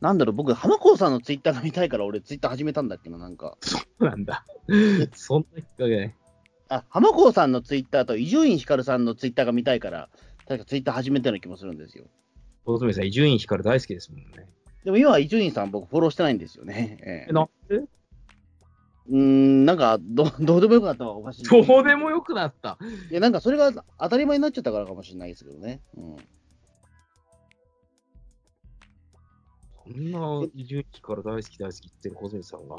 [0.00, 3.58] なんだろう、僕、浜子さんのツイッターが見たいから、俺、ツイッター始めたんだっけな、なんか。
[3.60, 4.44] そうなんだ。
[5.12, 6.16] そんなきっかけね。
[6.68, 10.08] あ、浜子さんのツイッターと伊集院光さんのツイッターが見たいから、
[10.46, 12.06] 確かツイッター始めたような気もするんですよ。
[12.64, 14.48] 小泉さん、伊集院光大好きですもんね。
[14.84, 16.98] でも今は伊集院さん、僕、フォローしてないんですよね。
[17.02, 17.76] えええ、なんで？
[17.76, 21.44] うーん、なんかど、どうでもよくなったのはおかしい。
[21.44, 22.78] どうでもよくなった。
[23.10, 25.82] いや、なんかそれが当たり前になっちゃったからかもしれないですけどね。
[25.96, 26.16] うん。
[29.94, 32.76] んな伊集院光大好き大好き言ってる小泉さんが、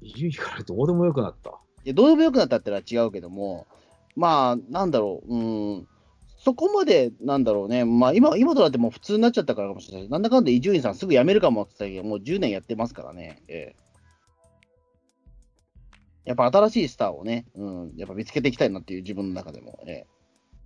[0.00, 1.50] 伊集院光どうでもよくなった。
[1.84, 3.66] いや、どうでもよくなったってのは違うけども、
[4.16, 5.88] まあ、なんだろう、うーん、
[6.38, 10.08] そこまで、なんだろうね、まあ、今、今となってもう普通になっちゃったからかもしれない。
[10.08, 13.42] なんだかんだ伊集院さんすぐ辞めるかもって言ったけど、もう10年やってますからね。
[13.48, 13.86] ええ
[16.26, 19.78] やっぱ新しいスターをね、うん、やっぱ見つけていきたいなっていう自分の中でも。
[19.86, 20.06] ええ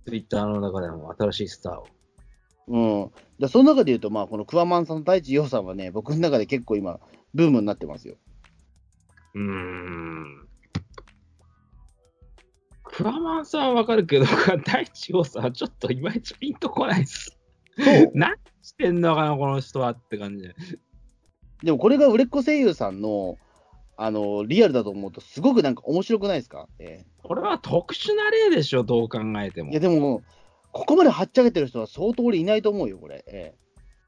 [0.07, 1.87] ツイッターの中でも新しいスターを。
[2.67, 3.11] うん。
[3.39, 6.99] で、その中で言うと、まあ、このクワマンさんの太一洋さんはね、僕の中で結構今、
[7.33, 8.15] ブームになってますよ。
[9.35, 10.47] うーん。
[12.83, 14.25] クワマンさんはわかるけど、
[14.65, 17.37] 大地洋さんはちょっといまいちピンとこないっす。
[18.13, 20.55] 何してんのかな、この人はって感じで。
[21.63, 23.37] でもこれが売れっ子声優さんの、
[23.97, 29.79] あの、リアルだと思うと、すごくなんか面白くないですか、えこれは特殊な例でしょ、どう考えてもえいや、。
[29.79, 30.23] でも、
[30.71, 33.23] ここまではっちゃけてる人は相当俺いないと思うよ、これ。
[33.27, 33.53] え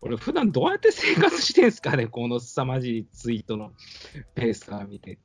[0.02, 3.72] 俺、普段どうやって生活してんすかね、 この凄まじいツイートの
[4.36, 5.12] ペースから見て。
[5.12, 5.18] え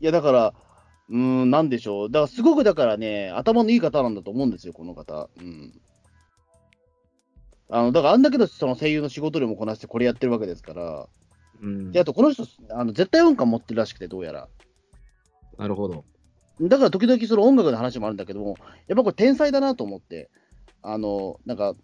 [0.00, 0.54] いや、だから、
[1.08, 2.10] うーん、なんでしょう。
[2.10, 5.28] だから、すごくだからね、頭のいい方なんだと思うんですよ、この方。
[5.38, 5.80] うん。
[7.68, 11.08] あの、だから、あんだけのその声優の仕事量もこなしてこれやってるわけですから。
[11.60, 14.48] うんで、あと、この人、あの絶対音感持ってるらしくて、どうやら。
[15.58, 16.04] なるほど。
[16.60, 20.30] だから時々その音楽の話もあるんだけども、やっぱこれ天才だなと思って、
[20.82, 21.74] あの、なんか、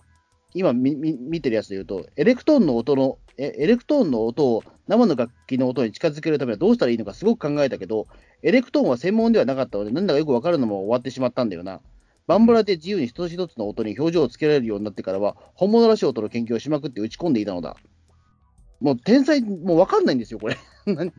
[0.54, 8.08] 今みみ見てるやつで言うと、エレクトーンの音の、えエレクトーンの音を生の楽器の音に近づけるためにはどうしたらいいのかすごく考えたけど、
[8.42, 11.80] エレクトーンは専門ではなかったので、なんだかよくわかるのも終わってしまったんだよな。
[12.26, 17.76] バンブラで自由に一つ一つの音に表情をつけられるようになってからは、本物らしい音の研究をしまくって打ち込んでいたのだ。
[18.80, 20.56] もう天才、もうわかんないんですよ、これ。
[20.86, 21.12] 何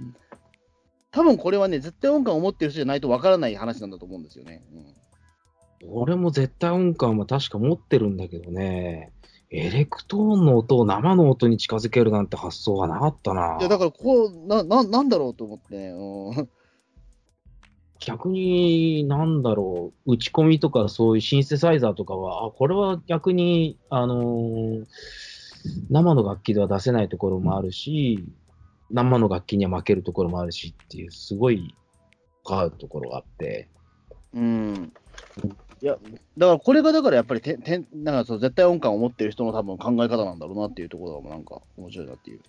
[1.12, 4.64] 多分これはね、絶対音感を持ってる人じゃないとわからない話なんだと思うんですよね。
[4.74, 4.96] うん
[5.88, 9.12] 俺も絶対音感は確か持ってるんだけどね、
[9.50, 13.58] エレクトーンの音を生の音に近づけるなんて発想がなかったな。
[13.60, 15.90] いや、だからこう、な、ななんだろうと思ってね。
[15.90, 16.50] うん
[18.02, 24.86] 逆に、なんだろう、打ち込みとかそういうシンセサイザーとかは、あ、これは逆に、あのー
[25.90, 28.26] 生の楽器では出せないところもあるし、
[28.90, 31.76] 生の楽器には負けるところもあるしっていう、すごい
[32.48, 33.68] 変わるところがあって、
[34.34, 34.94] うん。
[35.82, 35.94] いや、
[36.38, 42.42] だからこれがだからやっぱりて、てなんかそう絶対音感を持ってる人の多分考え方なんだろうなっていうところがなんか面白いなっていう。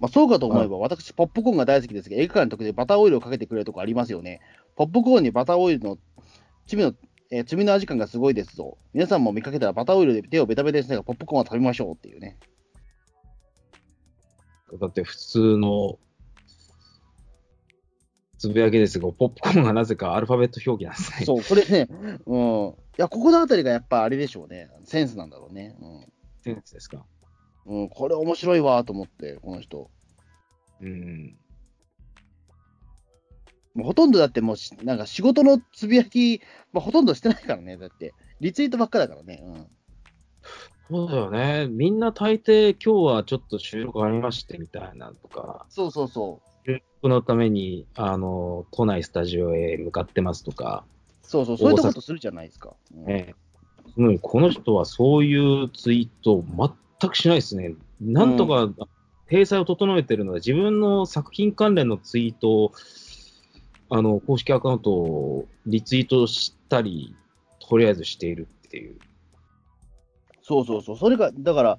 [0.00, 4.40] まあそうかと思えば、私、ポップコーンが大好きですけど、映画館の時でバターオイルをかけてくれるとこありますよね。
[4.74, 5.98] ポップコーンにバターオイルの
[6.66, 6.92] 罪の、
[7.30, 8.76] えー罪の味感がすごいですぞ。
[8.92, 12.36] 皆さんも見かけたらバターオイルで手をベタベタにしながらポップコーンを食べましょうっていうね。
[14.80, 15.98] だって普通の、
[18.42, 21.24] つぶやきですが、ポップコーンがなぜかアルファベット表記なんですね。
[21.24, 21.86] そう、これね、
[22.26, 22.70] うん。
[22.70, 24.68] いや、ここのあたりがやっぱあれでしょうね。
[24.82, 25.76] センスなんだろうね。
[26.40, 27.06] センスですか。
[27.66, 27.82] うん。
[27.82, 29.92] うん、これ面白いわと思って、この人。
[30.80, 31.36] うん。
[33.74, 36.40] もうほとんどだってもうし、なんか仕事のつぶやき、
[36.72, 37.76] まあ、ほとんどしてないからね。
[37.76, 39.40] だって、リツイートばっかだからね。
[39.44, 39.66] うん。
[40.90, 41.68] そうだよね。
[41.68, 46.70] みんな大抵今日はちょっと収録ありましてみたいなとか、そうそうそう。
[46.70, 50.84] 収録のために、あの、都内スタジオへ向かってますとか、
[51.22, 52.74] そうそう、そういったことするじゃないですか。
[52.96, 53.34] うん
[54.20, 56.44] この人はそういうツイートを
[57.00, 57.74] 全くしないですね。
[58.00, 58.70] なんとか、
[59.28, 62.72] 体裁を整えてるので、自分の作品関連のツイートを、
[63.90, 67.14] あの、公式アカウントをリツイートしたり、
[67.58, 68.96] とりあえずしているっていう。
[70.42, 70.96] そうそうそう。
[70.98, 71.78] それが、だから、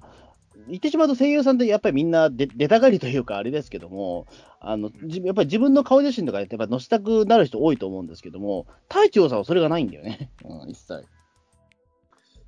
[0.68, 4.26] 言ってしまうと声優さんってやっぱりみんな出出たがりというかあれですけども、
[4.60, 11.04] あのじやっぱり自分の顔写真とかやっぱ載せたくなる人多いと思うんですけども、太一郎さんはそれがないんだよね、 うん、一切。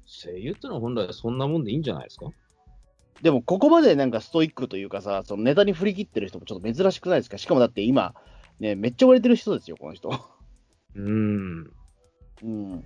[0.06, 2.30] 声優ってのは本来そんなもんでいいんじゃないですか？
[3.22, 7.38] でもここまでなんかストイックというかさ、そのネタに振り切ってる人もちょっと珍しくないですか？
[7.38, 8.14] しかもだって今、
[8.60, 10.10] ね、めっちゃ売れてる人ですよ、この人。
[10.94, 11.70] うん。
[12.42, 12.84] うん。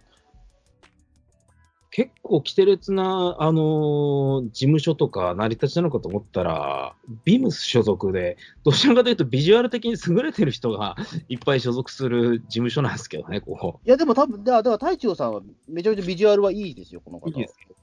[1.91, 10.97] 結構規定列な、あのー事務所とか成り立ちなのかと思ったら、ビムス所属で、どちらかというとビジュアル的に優れてる人が
[11.29, 13.81] いっぱい所属する事務所なんですけどね、ここ。
[13.85, 17.31] いや、でも多分、だからだから太一郎さんはめちゃめちゃビジュアルはいいですよ、この方は。
[17.31, 17.75] いいですけど、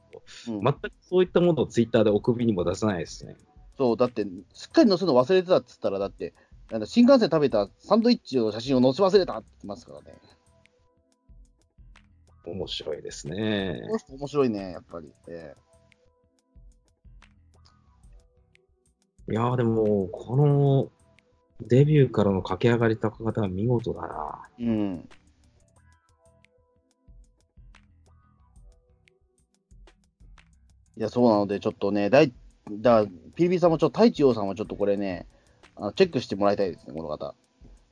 [0.56, 3.36] うん全くそういったものをツイッターでお首にも出さないですね。
[3.78, 6.34] そう、だって、すっかり載せるの忘れてたっつったら、だって、
[6.72, 10.18] なんだ新幹線食べたサンドイッチの写真を載せ忘れたって言いますからね。
[12.52, 13.92] 面白いですねこ。
[13.92, 15.12] の人面白いね、やっぱり。
[15.28, 15.56] え
[19.30, 20.90] いやーでも、この
[21.62, 24.50] デビューからの駆け上がり高方は見事だな。
[24.60, 25.10] えうん。
[30.98, 32.32] いや、そうなので、ちょっとね、大
[32.72, 35.28] だ PB さんもちょっと、太一郎さんはちょっとこれね、
[35.76, 37.36] あのチェックしてもらいたいですね、この方。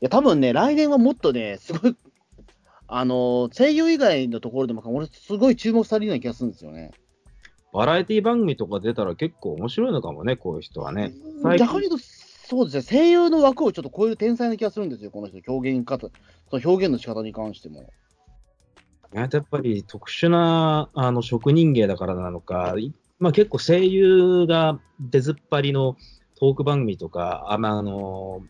[0.01, 1.95] いや、多分ね、来年はもっとね、すごい、
[2.87, 6.91] あの声優以外のところでも、俺、すごい注目されるような気がするんですよね。
[7.73, 11.13] バラエティ番組とか出たら結構面白いのかもね、こういう人はね。
[11.57, 16.09] 逆に言うと、そうですね、声優の枠をちょっと超える天才な気がするんですよ、この人、表現方、
[16.49, 17.91] その表現の仕方に関しても。
[19.13, 25.95] やっぱり特殊なあの職人芸だからなのか、いまあ、結構声優が出ずっぱりの
[26.37, 28.41] トーク番組とか、あまああの、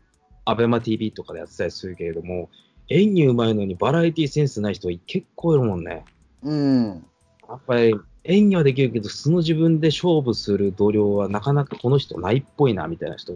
[0.44, 2.50] アベマ TV とかでやってたりするけれども、
[2.90, 6.06] 演技うまいのにバラエティセンスない人結構いるもんね。
[6.44, 7.06] うん。
[7.48, 13.34] やっぱり演技はできるけど、素の自分で勝負する度量はなかなかこの人ないっぽいなみたいな人、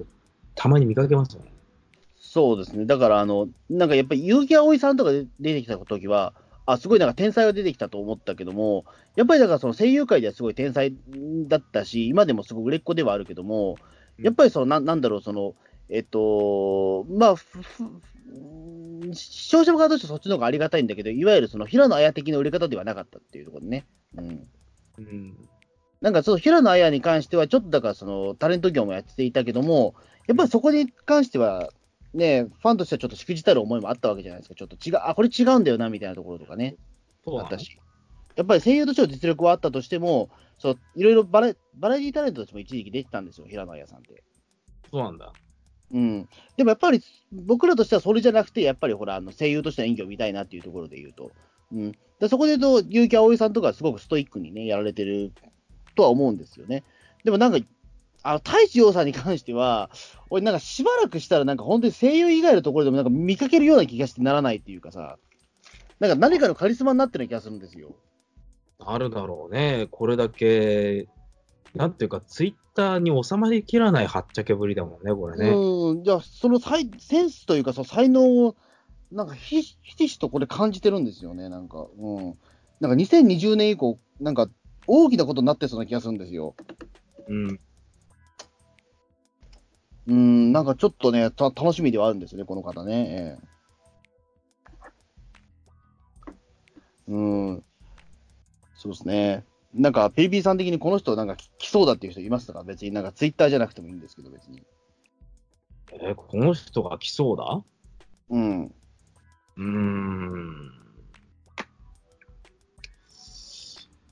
[0.56, 1.52] たまに見かけますよね。
[2.20, 2.86] そうですね。
[2.86, 6.34] だから、あの、なんかやっぱり結城葵さんとかで出てきた時は、
[6.66, 8.86] あ、すごいなんか天才が出てきたと思ったけども、
[9.16, 10.94] やっぱりだからその声優界ではすごい天才
[11.48, 13.78] だったし、今でもすごく売れっ子ではあるけども、
[14.20, 15.56] やっぱりその、ななんだろう、その、
[15.90, 17.36] えっと、まあ、
[19.14, 23.88] 視聴者側としてはそっちの方がありがたいんだけど、いわゆるその平野綾的な売れ方ではなかったっていうところでね。
[24.16, 24.48] うん。
[24.98, 25.50] うん。
[26.02, 29.96] なんかその平野綾に関しては、ちょっとだからそのタレント業もやっていたけども、
[30.28, 31.72] やっぱりそこに関しては、
[32.14, 34.56] ね、ファンとしてはちょっとしくじたる思いもあったわけじゃないですか。
[34.56, 36.76] ちょっと違う、あ、これ違うんだよな、みたいなところとかね、
[37.26, 37.80] そうったし。
[38.36, 44.24] やっぱり声優としての実力はあったとしても、そういろいろバラバラエティタレントとしても一時期出てたんですよ、平野綾さんって。
[44.92, 45.34] そうなんだ。
[45.92, 46.30] うん。
[46.58, 51.32] でもやっぱり僕らとしてはそれじゃなくて、やっぱりほら、あの声優としての演技を見たいなっていうところで言うと。
[51.72, 51.92] うん。
[52.20, 55.32] でそこで言うと、結城葵さんとかすごくストイックにね、やられてる
[55.96, 56.84] とは思うんですよね。
[57.24, 57.60] でもなんか、
[58.22, 59.90] あの、太一郎さんに関しては、
[60.30, 65.18] 俺なんかしばらくしたらなんか本当に声優以外のところでもなんか見かけるような気がしてならないっていうかさ、
[66.00, 67.96] なんか何かのカリスマになってる気がするんですよ。
[68.80, 69.88] あるだろうね。
[69.92, 71.08] これだけ、
[71.76, 75.50] なんていうか、ツイッターに収まりきらないはっちゃけぶりだもんね、これね。
[75.50, 76.04] うん。
[76.04, 78.56] じゃあ、その才センスというか、その才能を、
[79.12, 81.88] なんかひひしひしとこれ感じてるんですよね、なんか。
[81.98, 82.38] うん。
[82.80, 84.50] なんか2020年以降、なんか
[84.88, 86.56] 大きなことになってそうな気がするんですよ。
[87.28, 87.60] うん。
[90.08, 93.38] うん、なんかちょっとね、た楽しみではあるんですよね、この方ね。
[93.40, 93.50] ええ
[97.10, 97.22] う
[97.54, 97.64] ん。
[98.76, 99.44] そうですね。
[99.74, 102.64] なんか、ペイピーさん的にこの人、なんかき来そうだっていう人いましたか？
[102.64, 104.64] 別になんかツイッターじゃなくてもいいんですけど、別に。
[105.92, 107.64] え、この人が来そうだ？
[108.30, 108.66] うん。
[108.66, 110.72] うーん。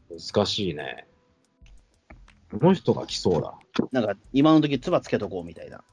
[0.10, 1.08] 難しいね。
[2.52, 3.60] この人が来そうだ。
[3.92, 5.84] なんか、今の時、つばつけとこうみたいな。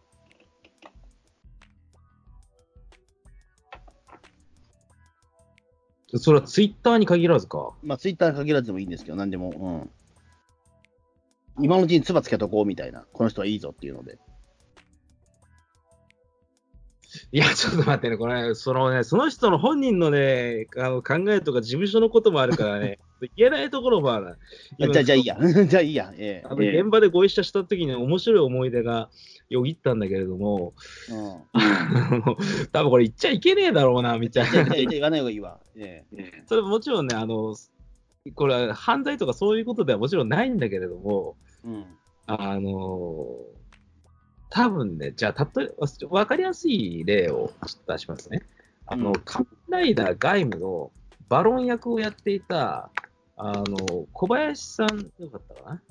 [6.18, 7.72] それはツイッターに限らずか。
[7.82, 9.90] まあ、ツイッターに限らずでもいいんですけど、なんでも、
[11.58, 11.64] うん。
[11.64, 14.18] 今のうちに唾つけとこうみたいな、この人はいいぞっていうので。
[17.32, 22.98] いや、ちょっと待ってね、これ、そのね、その人の本人のね、あの考えとか事務所のこともあるからね、
[23.36, 24.36] 言えないところもある。
[24.78, 25.38] じゃあ、じゃあいいや。
[25.66, 26.12] じゃあいいや。
[26.16, 29.10] ええあの現場でご一緒した時に面白い思い出が
[29.48, 30.74] よぎったんだけれども、
[31.10, 31.42] うん。
[32.72, 34.74] 多分これ言っちゃいけねえだろうな、みたいな。
[34.74, 35.60] 言わない方がいいわ。
[35.76, 37.54] ええそれもちろんね、あの、
[38.34, 41.84] これは犯罪とかそういうことではもちろんないんだけれども、うん。
[42.26, 43.36] あの、
[44.50, 48.42] 多分ね、じゃあ、例えば、わかりやすい例をちょっと出しますね。
[48.86, 50.92] あの、うん仮面ライダー外務の
[51.28, 52.90] バロン役をやっていた、
[53.36, 55.82] あの、小林さん、よかったかな？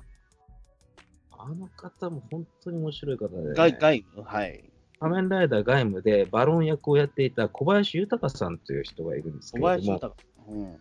[1.30, 4.64] あの方も本当に面白い方で、ね、外、外部はい。
[4.98, 10.14] 仮面ライダー外務でバロン役をやっていた小林豊さんという人がいるんですけども、林豊。
[10.48, 10.76] うん。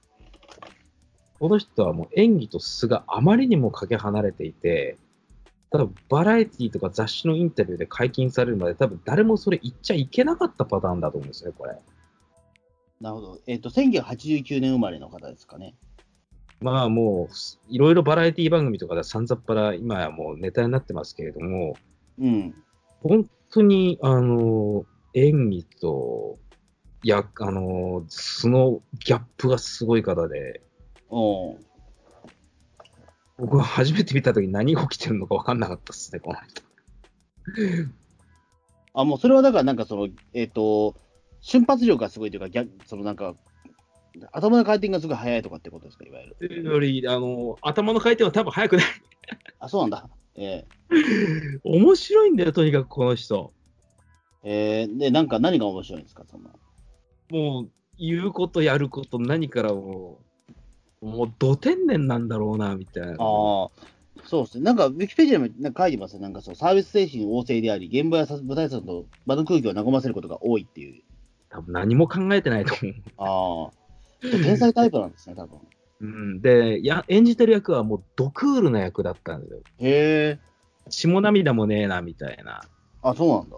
[1.39, 4.97] この人はもう演技と素があまりにもかけ離れていて、
[5.70, 11.76] 多分バラエティとか雑誌のインタビューで解禁されるまで、多分誰もそれ言っちゃいけなかったパターンだと思うんですよね、これ。
[13.01, 13.39] なるほど。
[13.47, 15.76] えっ、と、1989年生まれの方ですかね。
[16.62, 17.34] まあもう、
[17.70, 21.76] いろいろバラエティ番組とかでさんざっぱら、今やもうネタになってますけれども、
[22.20, 22.56] うん。
[23.01, 26.39] 本当に、あの、演技と、
[27.04, 30.62] や、あの、素のギャップがすごい方で、
[33.38, 36.62] 僕は初めて見たとき何が起きてるのか分かんなかったですね、この人。
[38.93, 40.95] あ、もうそれはだからなんかその、えっ、と、
[41.41, 43.36] 瞬発力がすごいというか、逆そのなんか、
[44.32, 46.36] 頭の回転がすごい速いとかってことですか、いわゆる。
[46.39, 48.86] というより、あの、頭の回転は多分速くない。
[49.59, 50.09] あ、そうなんだ。
[50.36, 50.66] え
[51.64, 53.53] 面白いんだよ、とにかくこの人。
[54.43, 56.49] ええーで、なんか何が面白いんですか、その。
[57.30, 60.20] もう、言うことやること何からも
[61.01, 63.11] う、もう、ど天然なんだろうな、みたいな。
[63.11, 63.18] ああ、
[64.26, 64.64] そうですね。
[64.64, 66.22] なんか、ウィキペディアにも書いてますよ。
[66.22, 71.03] なんかそう、サービス精神旺盛であり、現場やさ舞台さんと場の空気を和ませることが多いっていう。
[71.49, 72.95] 多分何も考えてないと思う。
[73.18, 73.82] ああ、
[74.32, 75.59] 天才タイプなんですね、多分。
[76.01, 79.61] うん、でや、演じてる役はもう、ドクールな役だったんだよ。
[79.80, 80.39] へえ。
[80.89, 82.61] 血も涙もねえな、みたいな。
[83.01, 83.57] あ、そうなんだ。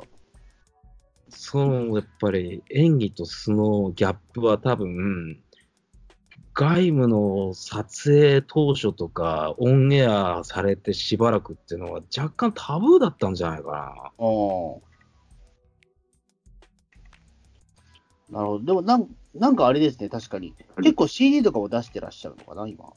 [1.30, 5.40] その、やっぱり、演技と素のギャップは多分、
[6.54, 14.16] 外務の撮影当初とか、オンエアされてしばらくっていうのは若干タブーだったんじゃないかああ。
[18.30, 18.64] なるほど。
[18.64, 20.54] でもなん、なんかあれですね、確かに。
[20.78, 22.86] 結構 CD とかも出してらっしゃるのかな、今。
[22.86, 22.90] な。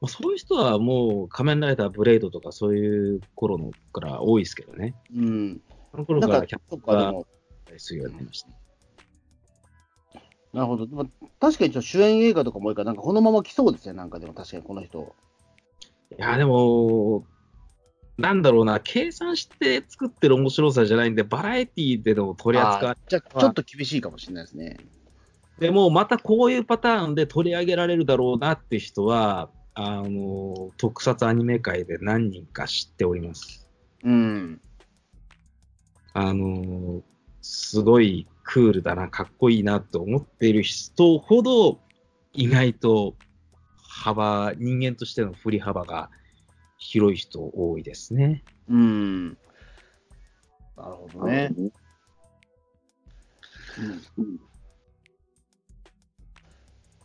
[0.00, 4.94] まあ、そういう人はもう、仮面ライダーブレードとかそういう頃のから多いですけどね。
[5.14, 5.60] うん。
[5.90, 7.26] その頃かからキャッ、そっか、でも、
[7.66, 8.48] プするようになりました。
[10.52, 10.86] なるほど。
[10.86, 11.08] でも
[11.40, 15.14] 確かに主演映画とかも多いから、なんかこのまま来そうですね、なんかでも確かにこの人。
[16.18, 17.24] いや、でも、
[18.18, 24.76] なんだろうな、計算して作ってる面白さじゃないんで、バラエティでの取り扱いあーじゃあ、ちょっと厳しいかもしれないですね。
[25.62, 33.68] でも、またこういうパターンで取り上げられるだろうなって人は、あの、特撮アニメ界で何人か知っております。
[34.02, 34.60] うん。
[36.14, 37.04] あの、
[37.42, 41.78] すごいクールだな、かっこいいなと思っている人ほど、
[42.32, 43.14] 意外と
[43.86, 46.10] 幅、人間としての振り幅が
[46.76, 48.42] 広い人多いですね。
[48.68, 49.28] うん。
[49.28, 49.36] なる
[50.76, 51.54] ほどね。
[54.18, 54.51] うん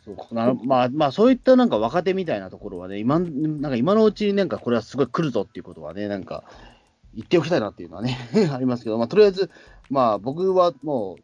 [0.08, 3.28] そうかなまあ、まあ、そういったなんか若手みたいなところはね、今な
[3.68, 6.46] んか今のうちになんかこれはすごい来るぞっていうことはね、なんか
[7.14, 8.18] 言っておきたいなっていうのはね、
[8.54, 9.52] ありますけど、まあ、とりあえず、
[9.90, 11.18] まあ、僕はも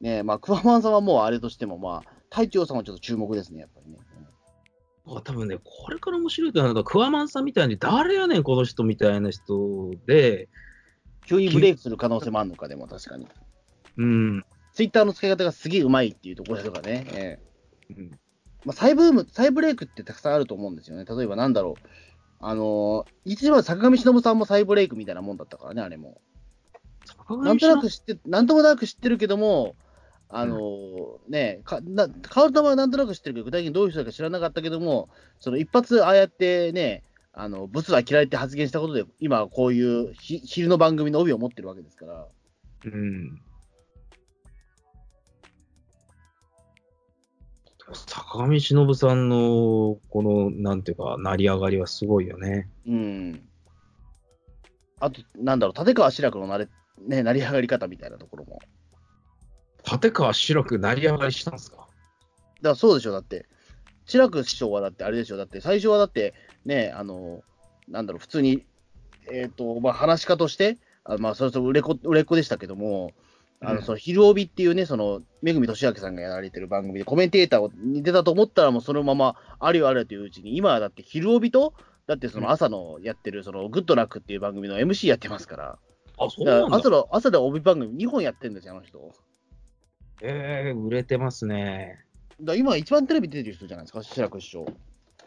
[0.00, 3.98] う、ね、まあ、クワマンさんはもうあれとしても、まあ、隊長さんはちょっと注目ですね、やっぱりね。
[5.06, 10.48] あ多分ね、これから面白いとなると、クワマンさんみたいに、誰やねん、この人みたいな人で、
[11.26, 13.26] 急にブレイクする可能性もあるのか、でも確かに。
[13.96, 17.06] うん、ツイッターの使い方がすげえうまいっていうところとかね。
[17.08, 17.49] ええ
[17.96, 18.18] うん
[18.64, 21.04] まあ、再ブーム、再ブレイクってたくさんあると思うんですよね。
[21.04, 21.86] 例えばなんだろう。
[22.42, 26.20] あのー、一時は坂上忍さんも再ブレイクみたいなもんだったからね、あれも。
[27.28, 29.76] なんとなく知って、なんともなく知ってるけども、
[30.28, 42.26] あのーね、かなカオルはなんとなく知ってるけど、具体的にどういう人だか知らなかったけども、その一発ああやってね、あの、ブスは嫌いって発言したことで、今こういうひ昼の番組の帯を持ってるわけですから。
[42.84, 43.42] うん。
[47.92, 52.68] 坂上忍さんの、この、なんていうか、成り上がりはすごいよね。
[52.86, 53.48] うん。
[55.00, 56.68] あと、なんだろう、立川志らくのなれ、
[56.98, 58.60] ね、成り上がり方みたいなところも。
[59.90, 61.76] 立川志らく成り上がりしたんですか？
[61.78, 61.86] か
[62.62, 63.46] らそうでしょ、だって。
[64.04, 66.34] 志らく師匠はだってあれでしょ、だって最初はだって
[66.64, 67.42] ね、あの、
[67.88, 68.64] なんだろう、普通に、
[69.32, 73.12] えっ、と、まあ、話し家として、あまあ、それと売れっ子、売れっ子でしたけども、
[73.60, 81.74] あの、うんその、昼帯っていうね、その、めぐみとしあきさんがやられてる番組でコメンテーターに出たと思ったら、もうそのまま、あるよあるよといううちに、今はだって昼帯と、
[82.06, 85.78] だってその朝のやってる、その、グッドラックっていう番組の MC やってますから、
[86.18, 86.76] あ、そうなんだ。
[86.76, 88.98] 朝の、朝で帯番組2本やってるんですよ、あの人。
[88.98, 89.14] だか
[90.22, 92.04] えー、売れてますね。
[92.42, 94.66] ら今一番テレビ出てる人じゃないですか、志らく師匠。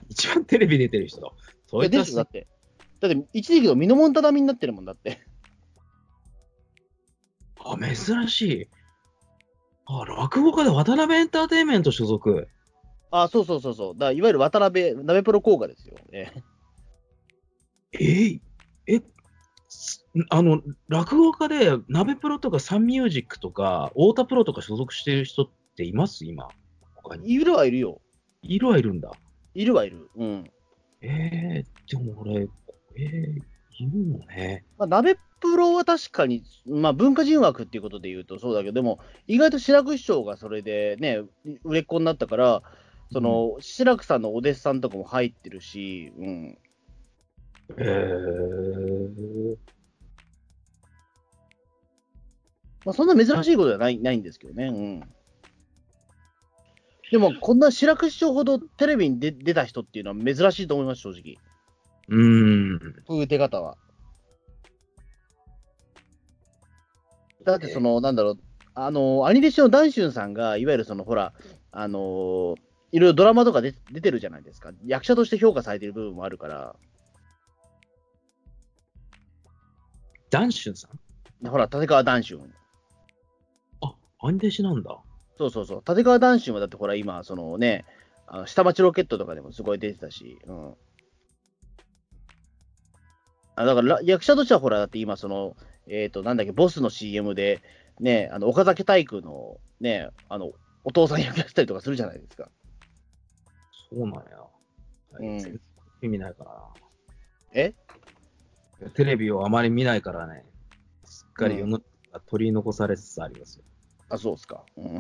[0.10, 1.22] 一番テレビ出てる人？
[1.22, 1.32] だ。
[1.68, 2.48] そういったですよだって。
[3.00, 5.26] だって、一時期のミノモンタダミになってるもんだって。
[7.66, 8.68] あ、珍しい。
[9.86, 12.48] あ、落語家で渡辺エンターテインメント所属。
[13.12, 13.98] あ、そうそうそうそう。
[13.98, 15.96] だいわゆる渡辺、鍋プロ効果ですよ。
[16.12, 16.32] え
[17.94, 18.40] えー
[18.88, 19.02] え、
[19.70, 26.26] すあの、落語家で、鍋プロとかサンミュージックとか、太田プロとか所属してる人っています？
[26.26, 26.48] 今。
[26.96, 27.32] 他に。
[27.32, 28.02] いるはいるよ。
[28.42, 29.12] いるはいるんだ。
[29.54, 30.10] いるはいる。
[30.16, 30.52] うん。
[31.02, 34.66] えー、でも俺、えー、いるのね。
[34.78, 41.20] まあ、鍋プロは確かに、まあ、文化人枠っていうことで言うとそうだけど、でも、意外と志らく師匠がそれでね、
[41.66, 42.64] 売れっ子になったから、
[43.12, 46.58] その、志らくさんのお弟子さんとかも入ってるし、うん。
[47.78, 49.58] えー、
[52.86, 54.68] まあ、そんな珍しいことではないないんですけどね。
[54.68, 55.04] うん。
[57.12, 61.36] でも、こんな志らく師匠ほどテレビに出出た人っていうのは珍しいと思います、正直。
[62.08, 63.04] うーん。
[63.06, 63.76] こういう出方は。
[67.44, 68.38] だって、その、なんだろう、
[68.74, 71.34] あの、兄弟子のダンシュンさんが、いわゆるその、ほら、
[71.72, 72.56] あの、
[72.92, 74.72] いろいろドラマとかで出てるじゃないですか。
[74.86, 76.76] 役者として評価されてる部分もあるから、
[80.30, 80.88] ダンシュンさ
[81.44, 81.48] ん？
[81.48, 82.54] ほら、立川ダンシュン。
[83.82, 84.98] あ、兄弟子なんだ。
[85.38, 85.84] そうそうそう。
[85.88, 87.86] 立川ダンシュンはだってほら、今、そのね、
[88.28, 90.74] あの下町ロケットとかでもすごい出てたし、うん。
[93.56, 95.56] あだからら役者としてはほら、だって今、その、
[95.88, 97.62] えっ、と、なんだっけ、ボスの CM で、
[98.00, 100.52] ね、あの岡崎体育の、ね、あの、
[100.84, 102.50] お父さん役やったりとかするじゃないですか。
[103.90, 104.22] そうなんや。
[105.20, 105.60] うん
[106.02, 106.62] 意味ないからな。
[107.54, 107.74] え？
[108.96, 110.44] テレビをあまり見ないからね、
[111.06, 113.64] すっかり世の中が取り残されつつありますよ。
[114.10, 114.64] あ、そうっすか。
[114.76, 115.00] うん。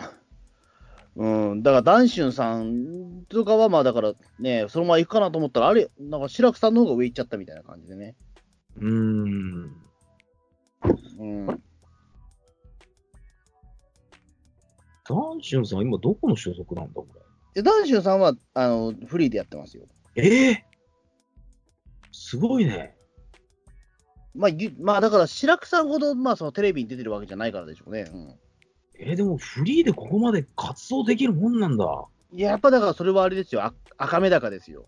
[1.15, 8.15] うん、だから、ダンシュンさんとかは、まあ、だからね、そのまま行くかなと思ったら、あれ、なんか、白くさんの方が上行っちゃったみたいな感じでね。
[8.77, 9.82] うーん。
[11.19, 11.45] うん。
[11.45, 11.53] ダ
[15.35, 17.07] ンシュンさん、今どこの所属なんだ、こ
[17.53, 19.83] で、ダンシュンさんは、あの、フリーでやってますよ。
[20.15, 20.25] れ。
[20.25, 20.65] ええ
[22.11, 22.95] すごいね。
[24.33, 28.09] まあ、ゆまあ、だから、白くさんほど、まあ、そのテレビに出てるわけじゃないからでしょうね。
[28.11, 28.35] うん。
[28.99, 31.85] えーでもフリーでここまで活動できるもんなんだ。
[32.31, 33.63] いや、やっぱだから、それはあれですよ。
[33.63, 34.87] あ赤目高ですよ。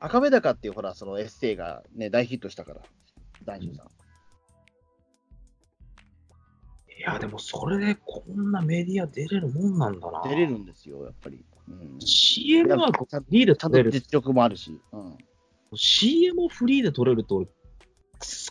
[0.00, 2.80] 赤目高っていう、ほら、そのエッセイがね、大ヒットしたから、
[3.44, 3.86] ダンシュンさん。
[6.98, 10.22] いや、でもそれでこんなメディア出れるもんなんだな。
[10.22, 11.44] 出れるんですよ、やっぱり。
[11.68, 12.00] うん。
[12.00, 12.92] CM は
[13.28, 13.90] リーでちゃん取れる。
[13.90, 14.80] と実力もあるし。
[14.92, 15.18] うん。
[15.74, 17.46] CM をフリーで取れると、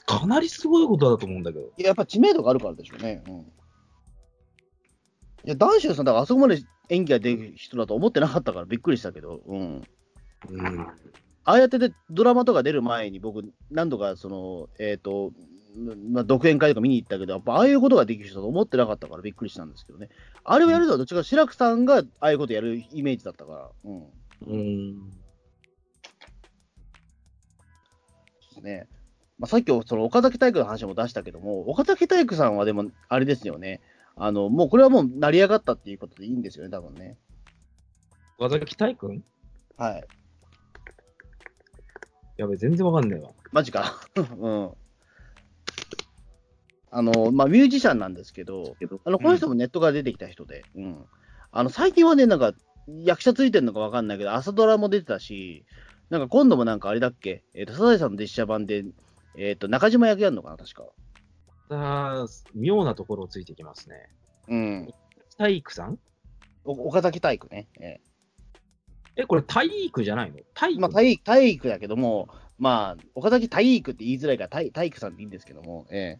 [0.06, 1.66] かなりすごいことだと思うんだけど。
[1.78, 3.24] いや、やっぱ知名度があるからでしょうね。
[3.28, 3.34] うん。
[3.39, 3.46] い
[5.46, 9.82] や、ダンシュンさん、だからあそこまで演技ができる人だと思ってなかったからびっくりしたけど、うん。
[10.50, 10.88] うん。
[11.44, 15.32] ああやってでドラマとか出る前に僕、何度かその、えっ、と、
[16.10, 20.10] まあ、独演会とか見に行ったけど、やっぱああいうことができる人だと思ってなかったからびっくりしたんですけどね。
[20.44, 24.04] あれをやるのはどっちか、志らくさんがああいうことやるイメージだったから、うん。
[24.48, 25.10] うん。
[25.10, 25.14] で
[28.54, 28.88] すね。
[29.39, 33.82] まあ、さっきその岡崎体育の話も出したけども、岡崎体育さんはでも、あれですよね。
[34.16, 37.18] あの、もうこれはもう成り上がったっていうことでいいんですよね、多分ね。
[38.38, 39.24] 岡崎体君
[39.78, 40.04] はい。
[42.42, 43.30] やべ、全然わかんねえわ。
[43.52, 44.02] マジか。
[44.18, 44.72] うん。
[46.89, 48.76] あの、まあ、ミュージシャンなんですけど、
[49.06, 51.06] あの、この人もネットから出てきた人で、うん。
[51.52, 52.54] あの、最近はね、なんか、
[52.88, 55.66] 役者ついてるのかわかんないけど、朝ドラも出てたし、
[56.10, 58.86] なんか今度もなんかあれだっけ、えっ、と、サザエさんの実写版で、
[59.38, 60.86] えっ、と、中島役やるのかな、確か。
[61.70, 64.10] あー妙なところをついてきますね。
[64.48, 64.94] うん。
[65.38, 66.00] 体育さん？
[66.66, 67.70] お岡崎体育ね。
[67.80, 68.02] ええ、
[69.28, 70.39] これ体育じゃないの？
[70.53, 76.20] 体育、えまあ、体育、体育だけども、まあ、岡崎体育って言いづらいから体、体育さんでいいんですけども、え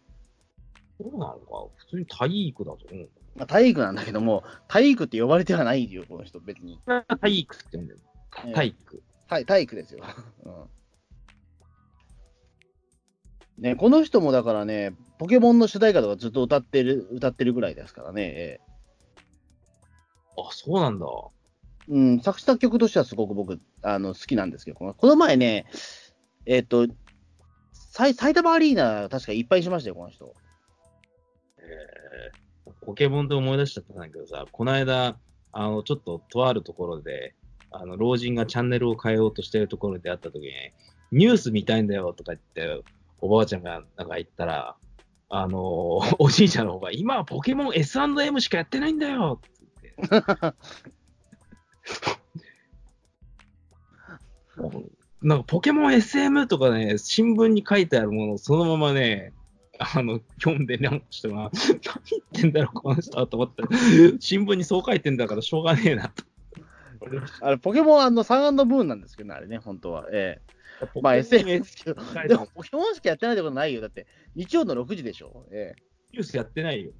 [1.02, 1.74] そうなのか？
[1.76, 3.08] 普通に体育だと思う。
[3.34, 6.78] まあ、体育なんだけども、体育って呼ばれてはないよ、この人、別に。
[7.20, 8.00] 体育って呼んでる。
[8.46, 9.02] ええ体育。
[9.28, 10.04] はい、体育ですよ。
[10.44, 10.52] うん
[13.58, 18.22] ね、この人もだからね、ポケモンの主題歌とかずっと歌ってる、歌ってるぐらいですからね。
[18.24, 18.60] え
[20.36, 21.06] あ、そうなんだ。
[21.88, 25.66] うん、作詞作曲としてはすごく僕、あの、好きなんですけど、この前ね、
[26.46, 26.86] えっ、と、
[27.72, 30.34] 埼埼玉アリーナ、確かいっぱいしましたよ、この人。
[31.58, 32.42] えー
[32.82, 35.16] ポケモンで思い出しちゃったんだけどさ、この間、
[35.52, 37.34] あの、ちょっととあるところで、
[37.70, 40.52] あの、老人がチャンネルを変えようとしてるところで会った時に、
[41.12, 42.82] ニュース見たいんだよとか言って、
[43.20, 44.76] おばあちゃんがなんか言ったら、
[45.34, 49.50] あのおじいちゃんの方が、今はポケモン S&M しかやってないんだよって
[50.10, 50.56] 言って。
[55.22, 59.32] なんかポケモン SM とかね、新聞に書いてあるものをそのままね、
[59.78, 61.52] あの、読んでね、あの人が、何
[62.10, 63.62] 言ってんだろう、この人はと思って、
[64.20, 66.24] 新聞にそう書いてんだからしょうがねえなと。
[67.40, 70.08] あれ、ポケモンあのサンブーンなんですけどね、あれね、本当は。
[70.12, 71.44] ええまあ、すけ
[71.92, 73.80] ど、でも、ポケモンしかやってないってことないよ。
[73.80, 75.46] だって、日曜の6時でしょ。
[75.52, 76.92] ええニュースやってないよ。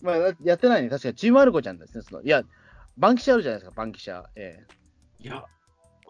[0.00, 0.88] まあ、やってないね。
[0.88, 2.02] 確かに、チームアルコちゃんですね。
[2.02, 2.44] そのいや、
[2.96, 4.24] バンキシャあるじゃないですか、バンキシャ。
[4.36, 4.64] え
[5.20, 5.44] えいや、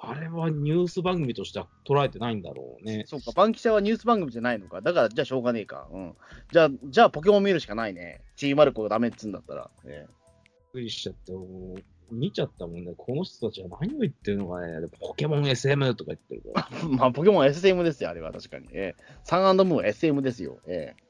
[0.00, 3.04] あれはニュース番組としては捉えてないんだろうね。
[3.06, 4.80] そうか、バンキシャはニュース番組じゃないのか。
[4.80, 5.88] だから、じゃあしょうがねえか。
[5.90, 6.14] うん。
[6.52, 8.22] じゃあ、じゃあポケモン見るしかないね。
[8.36, 9.70] チームアルコがダメっつうんだったら。
[9.84, 11.74] えびっくりしちゃって、も
[12.10, 12.92] う見ちゃったもんね。
[12.96, 14.80] この人たちは何を言ってるのかね。
[14.80, 16.78] でポケモン SM とか言ってるから。
[16.80, 18.66] え まあ、ポケモン SM ですよ、あれは確かに。
[18.72, 20.60] ええサンムーン SM ですよ。
[20.66, 21.08] ええ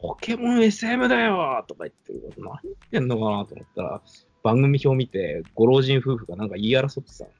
[0.00, 4.02] ポケモン SM だよとか言ってる何言ってんのかなと思ったら、
[4.44, 7.30] 番組表見て、ご老人夫婦がなんか言い争ってたの。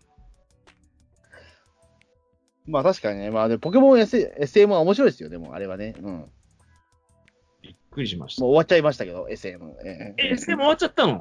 [2.69, 5.95] まあ確かにね、まあでポケモン、S、SM は面白いですよ、でもあれはね。
[5.99, 6.05] うん。
[6.05, 6.29] も
[7.63, 8.45] びっくりしました。
[8.45, 9.75] う終わっちゃいましたけど、SM。
[9.85, 11.21] えええ、SM 終わっちゃったの？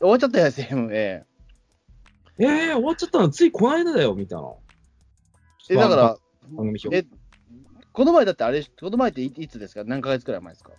[0.00, 0.88] 終わっちゃったよ、SM。
[0.92, 1.24] え
[2.38, 3.28] えー、終わっちゃったの？
[3.30, 4.58] ついこの間だよ、見たの。
[5.70, 6.16] ええだから。
[6.92, 7.04] え、
[7.92, 9.84] この前だってあれ、この前っていいつですか？
[9.84, 10.72] 何ヶ月くらい前ですか？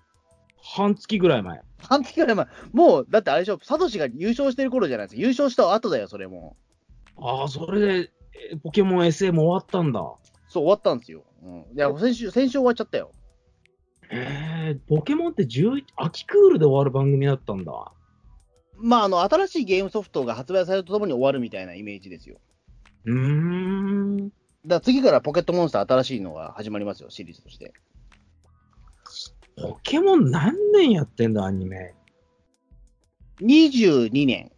[0.64, 1.62] 半月ぐらい前。
[1.80, 2.46] 半月くらい前。
[2.74, 5.22] もう、だってあれでしょ、サトシが優勝してる頃じゃないですか。
[5.22, 6.56] 優勝した後だよ、それも。
[7.18, 8.12] ああ、それで、
[8.52, 10.00] えポケモン SM 終わったんだ。
[10.48, 11.24] そう、終わったんですよ。
[11.44, 11.60] うん。
[11.60, 13.12] いや、先週、先週終わっちゃったよ。
[14.10, 17.72] えー、ポケモンって11秋クールで終わる番組だったんだ。
[18.76, 22.40] まあ、あの、新しいゲームソフトが発売されるとともに終わるみたいなイメージですよ。
[23.06, 24.18] うーん。
[24.28, 27.74] だから次からポケットモンスター新しいのが始まりますよ、シリーズとして。
[29.62, 31.94] ポケモン何年やってんだ、アニメ
[33.42, 34.52] ？22年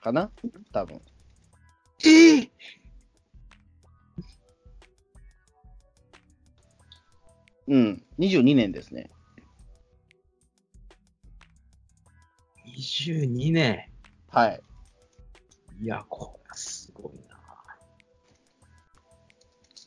[0.00, 0.30] かな？
[0.72, 1.00] 多分。
[2.04, 2.50] えー、
[7.68, 9.10] うん、22年ですね。
[12.78, 13.90] 22年。
[14.30, 14.60] はい。
[15.82, 17.38] いや、これはすごいな。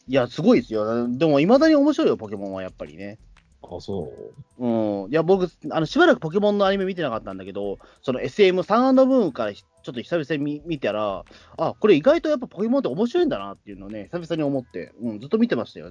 [0.08, 1.08] いや、すごいですよ。
[1.10, 3.18] でも、いまだに面白いよ、ポケモンはやっぱりね。
[3.64, 4.12] あ、そ
[4.60, 4.64] う。
[4.64, 5.12] うん。
[5.12, 11.24] いや、僕、あの、しばらくポケモンのアニメ見てなかったんだけど、その SM、サンブーンからちょっと久々に見見たら、
[11.58, 15.90] あ、これ意外とやっぱポケモンって面白いんだなっていうのをね、久々に思って、うん、ずっと見てましたよ、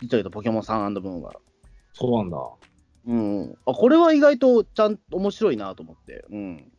[0.00, 1.34] 言うとポケモンサンブーンは。
[1.92, 2.38] そうなんだ。
[3.06, 3.58] うん。
[3.66, 6.24] あ、これは意外とちゃんと面白いなと思って。
[6.30, 6.72] うん。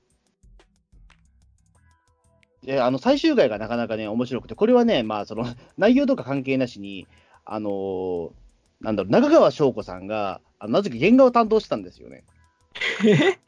[2.63, 5.45] で、あの、最終回がなかなかね、面白くて、これはね、まあ、その、
[5.77, 7.07] 内容とか関係なしに、
[7.45, 8.31] あのー
[8.81, 12.23] なんだろう、中川翔子さんが、あのなぜか原画を担当してたんですよね。
[13.05, 13.39] え？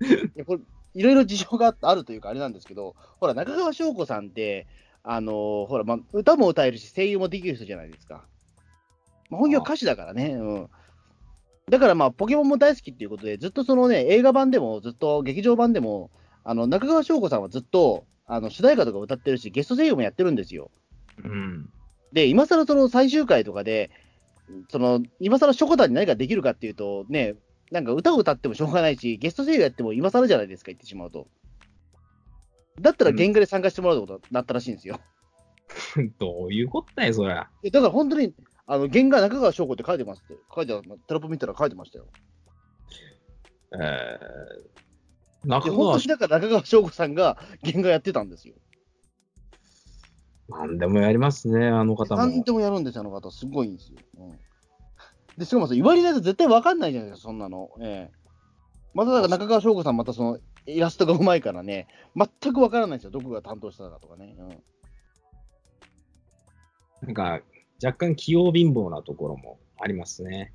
[0.00, 0.62] いやこれ
[0.94, 4.66] いろいろ事情があるというか、あれなんですけど、ほら、中川翔子さんって、
[5.02, 8.26] あのーほら、まあ、歌も歌えるし、声優もできる人じゃないですか。
[9.30, 10.34] まあ、本業は歌手だからね。
[10.34, 10.70] うん。
[11.70, 16.10] だから、まあ、ポケモンも大好きっていうことで、ずっとそのね、映画版でも、ずっと劇場版でも、
[16.44, 20.70] あの、中川翔子さんはずっと、あの、主題歌とか歌ってるし、ゲスト声優もやってるんですよ。
[21.24, 21.68] うん。
[22.12, 23.90] で、今更その最終回とかで、
[24.70, 27.34] その、今更ショコタンに何かできるかっていうと、ね、
[27.72, 31.26] なんか歌を歌ってもしょうがないし、ゲスト声優やっても今更じゃないですか、言ってしまうと。
[32.80, 35.00] だったら原画で参加してもらうことになったらしいんですよ。
[36.18, 37.48] どういうことだよ、そりゃ。
[37.64, 38.34] えだから本当に、
[38.66, 42.06] あの、原画中川翔子って書いてますって、書いてある、テロップ見たら書いてましたよ。
[43.72, 48.54] えー、で、中川本当にだから中川翔子さんが原画やってたんですよ。
[50.48, 52.20] なんでもやりますね、あの方も。
[52.20, 53.30] 何でもやるんですよ、あの方。
[53.30, 53.98] すごいんですよ。
[54.18, 54.38] うん、
[55.38, 57.70] で、しかもさ、言われないと絶対わかんないじゃないですか、そんなの。
[57.80, 58.26] ええ
[58.94, 61.86] まただから中川翔子さん、またその、イラストがうまいからね、
[62.16, 64.34] 全くわからないんですよ、どこが担当したかとかね。
[64.38, 64.62] うん
[67.02, 67.40] なんか、
[67.82, 70.52] 若干器用貧乏なところもありますね。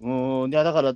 [0.00, 0.94] うーん、いや、だから、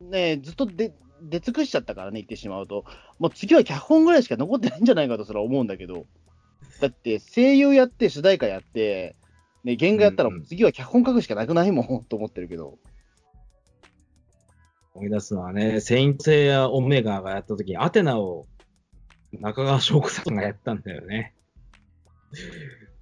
[0.00, 2.84] ね、ずっとで出尽くしちゃったからね、言ってしまうと、
[3.18, 6.06] もう次は脚本ぐらいしか残ってないんじゃないかとそれは思うんだけど、
[6.80, 9.16] だって声優やって、主題歌やって、
[9.64, 10.44] ね、原画やったらうんうん。
[10.44, 12.78] 次は脚本書くしかなくないもん と思ってるけど、
[14.94, 18.46] 思い出すのはね、セイントセイヤオメガがやった時にアテナを
[19.32, 21.34] 中川翔子さんがやったんだよね。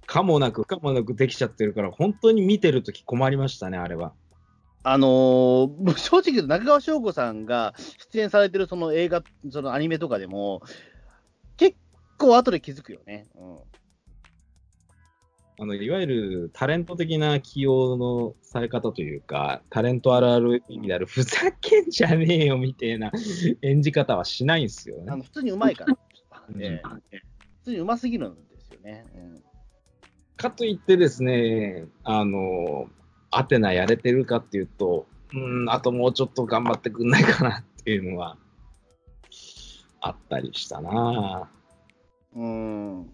[0.05, 4.13] かもなく、かもなくできちゃってるから、本当に見てるとき困りましたね、あれは。
[4.83, 7.75] あのー正直言うと中川翔子さんが
[8.11, 10.61] 出演されてるその映画、そのアニメとかでも、
[11.57, 11.77] 結
[12.17, 13.27] 構後で気づくよね。
[13.35, 13.57] うん
[15.59, 23.11] あの、いわゆるタレント的な起用のされ方というか、タレントあるある意味である、ふざけんじゃねえよみたいな
[23.61, 25.11] 演じ方はしないんですよね。
[25.11, 25.95] あの普通にうまいから、
[26.49, 26.81] う んえ
[27.11, 27.17] え
[27.59, 29.05] 普通にうますぎるんですよね。
[29.15, 29.43] うん
[30.41, 32.87] かといってですね、あの、
[33.29, 38.37] アテナやれてるかっていうと、うん、あともうちょっと頑張ってくんないかなっていうのは、
[40.01, 41.47] あったりしたな。
[42.35, 43.09] うん。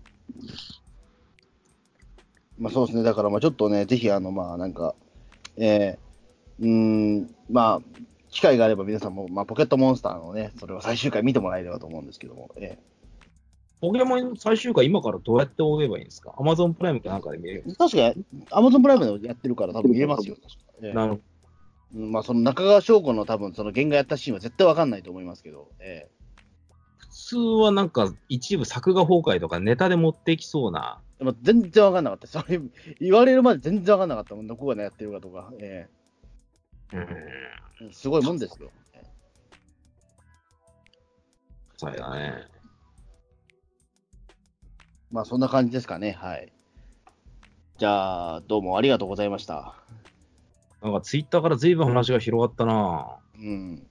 [2.57, 4.95] まあそうですね、だからまあちょっとね、ぜひあのまあなんか、
[5.57, 7.99] えー、うん、まあ、
[8.29, 12.77] 機会があれば皆さんも、まあ、ポケットモンスターのね、それを最終回見てもらえればと思うんですけども、え
[13.79, 16.33] ポケモン最終回今からどうやって追えばいいんですか？
[16.37, 17.63] アマゾンプライムかなんかで見れる？
[17.67, 18.13] ー、確か、
[18.49, 20.35] アマゾンプライムでやってるから多分見れますよ。
[20.35, 20.51] 確か
[20.81, 21.21] えーなるほど。
[21.95, 26.07] うんまあその中川翔子の多分その原画やったシーンは絶対わかんないと思いますけど、え
[26.99, 32.27] 普通はなんか一部作画崩壊とかネタで持っていきそうな、ーでも全然わかんなかった。
[32.27, 32.59] それ
[32.99, 35.87] 言われるまで全然わかんなかったもん、どこがねやってるかとか、え
[36.93, 36.95] う
[37.85, 38.69] ん、ーすごいもんですよ。
[41.77, 42.33] そうだね。
[45.11, 46.11] まあそんな感じですかね。
[46.11, 46.51] はい。
[47.77, 49.75] じゃあ、どうもありがとうございました。
[50.81, 53.86] なんかツイッターから随分話が広がったなうん。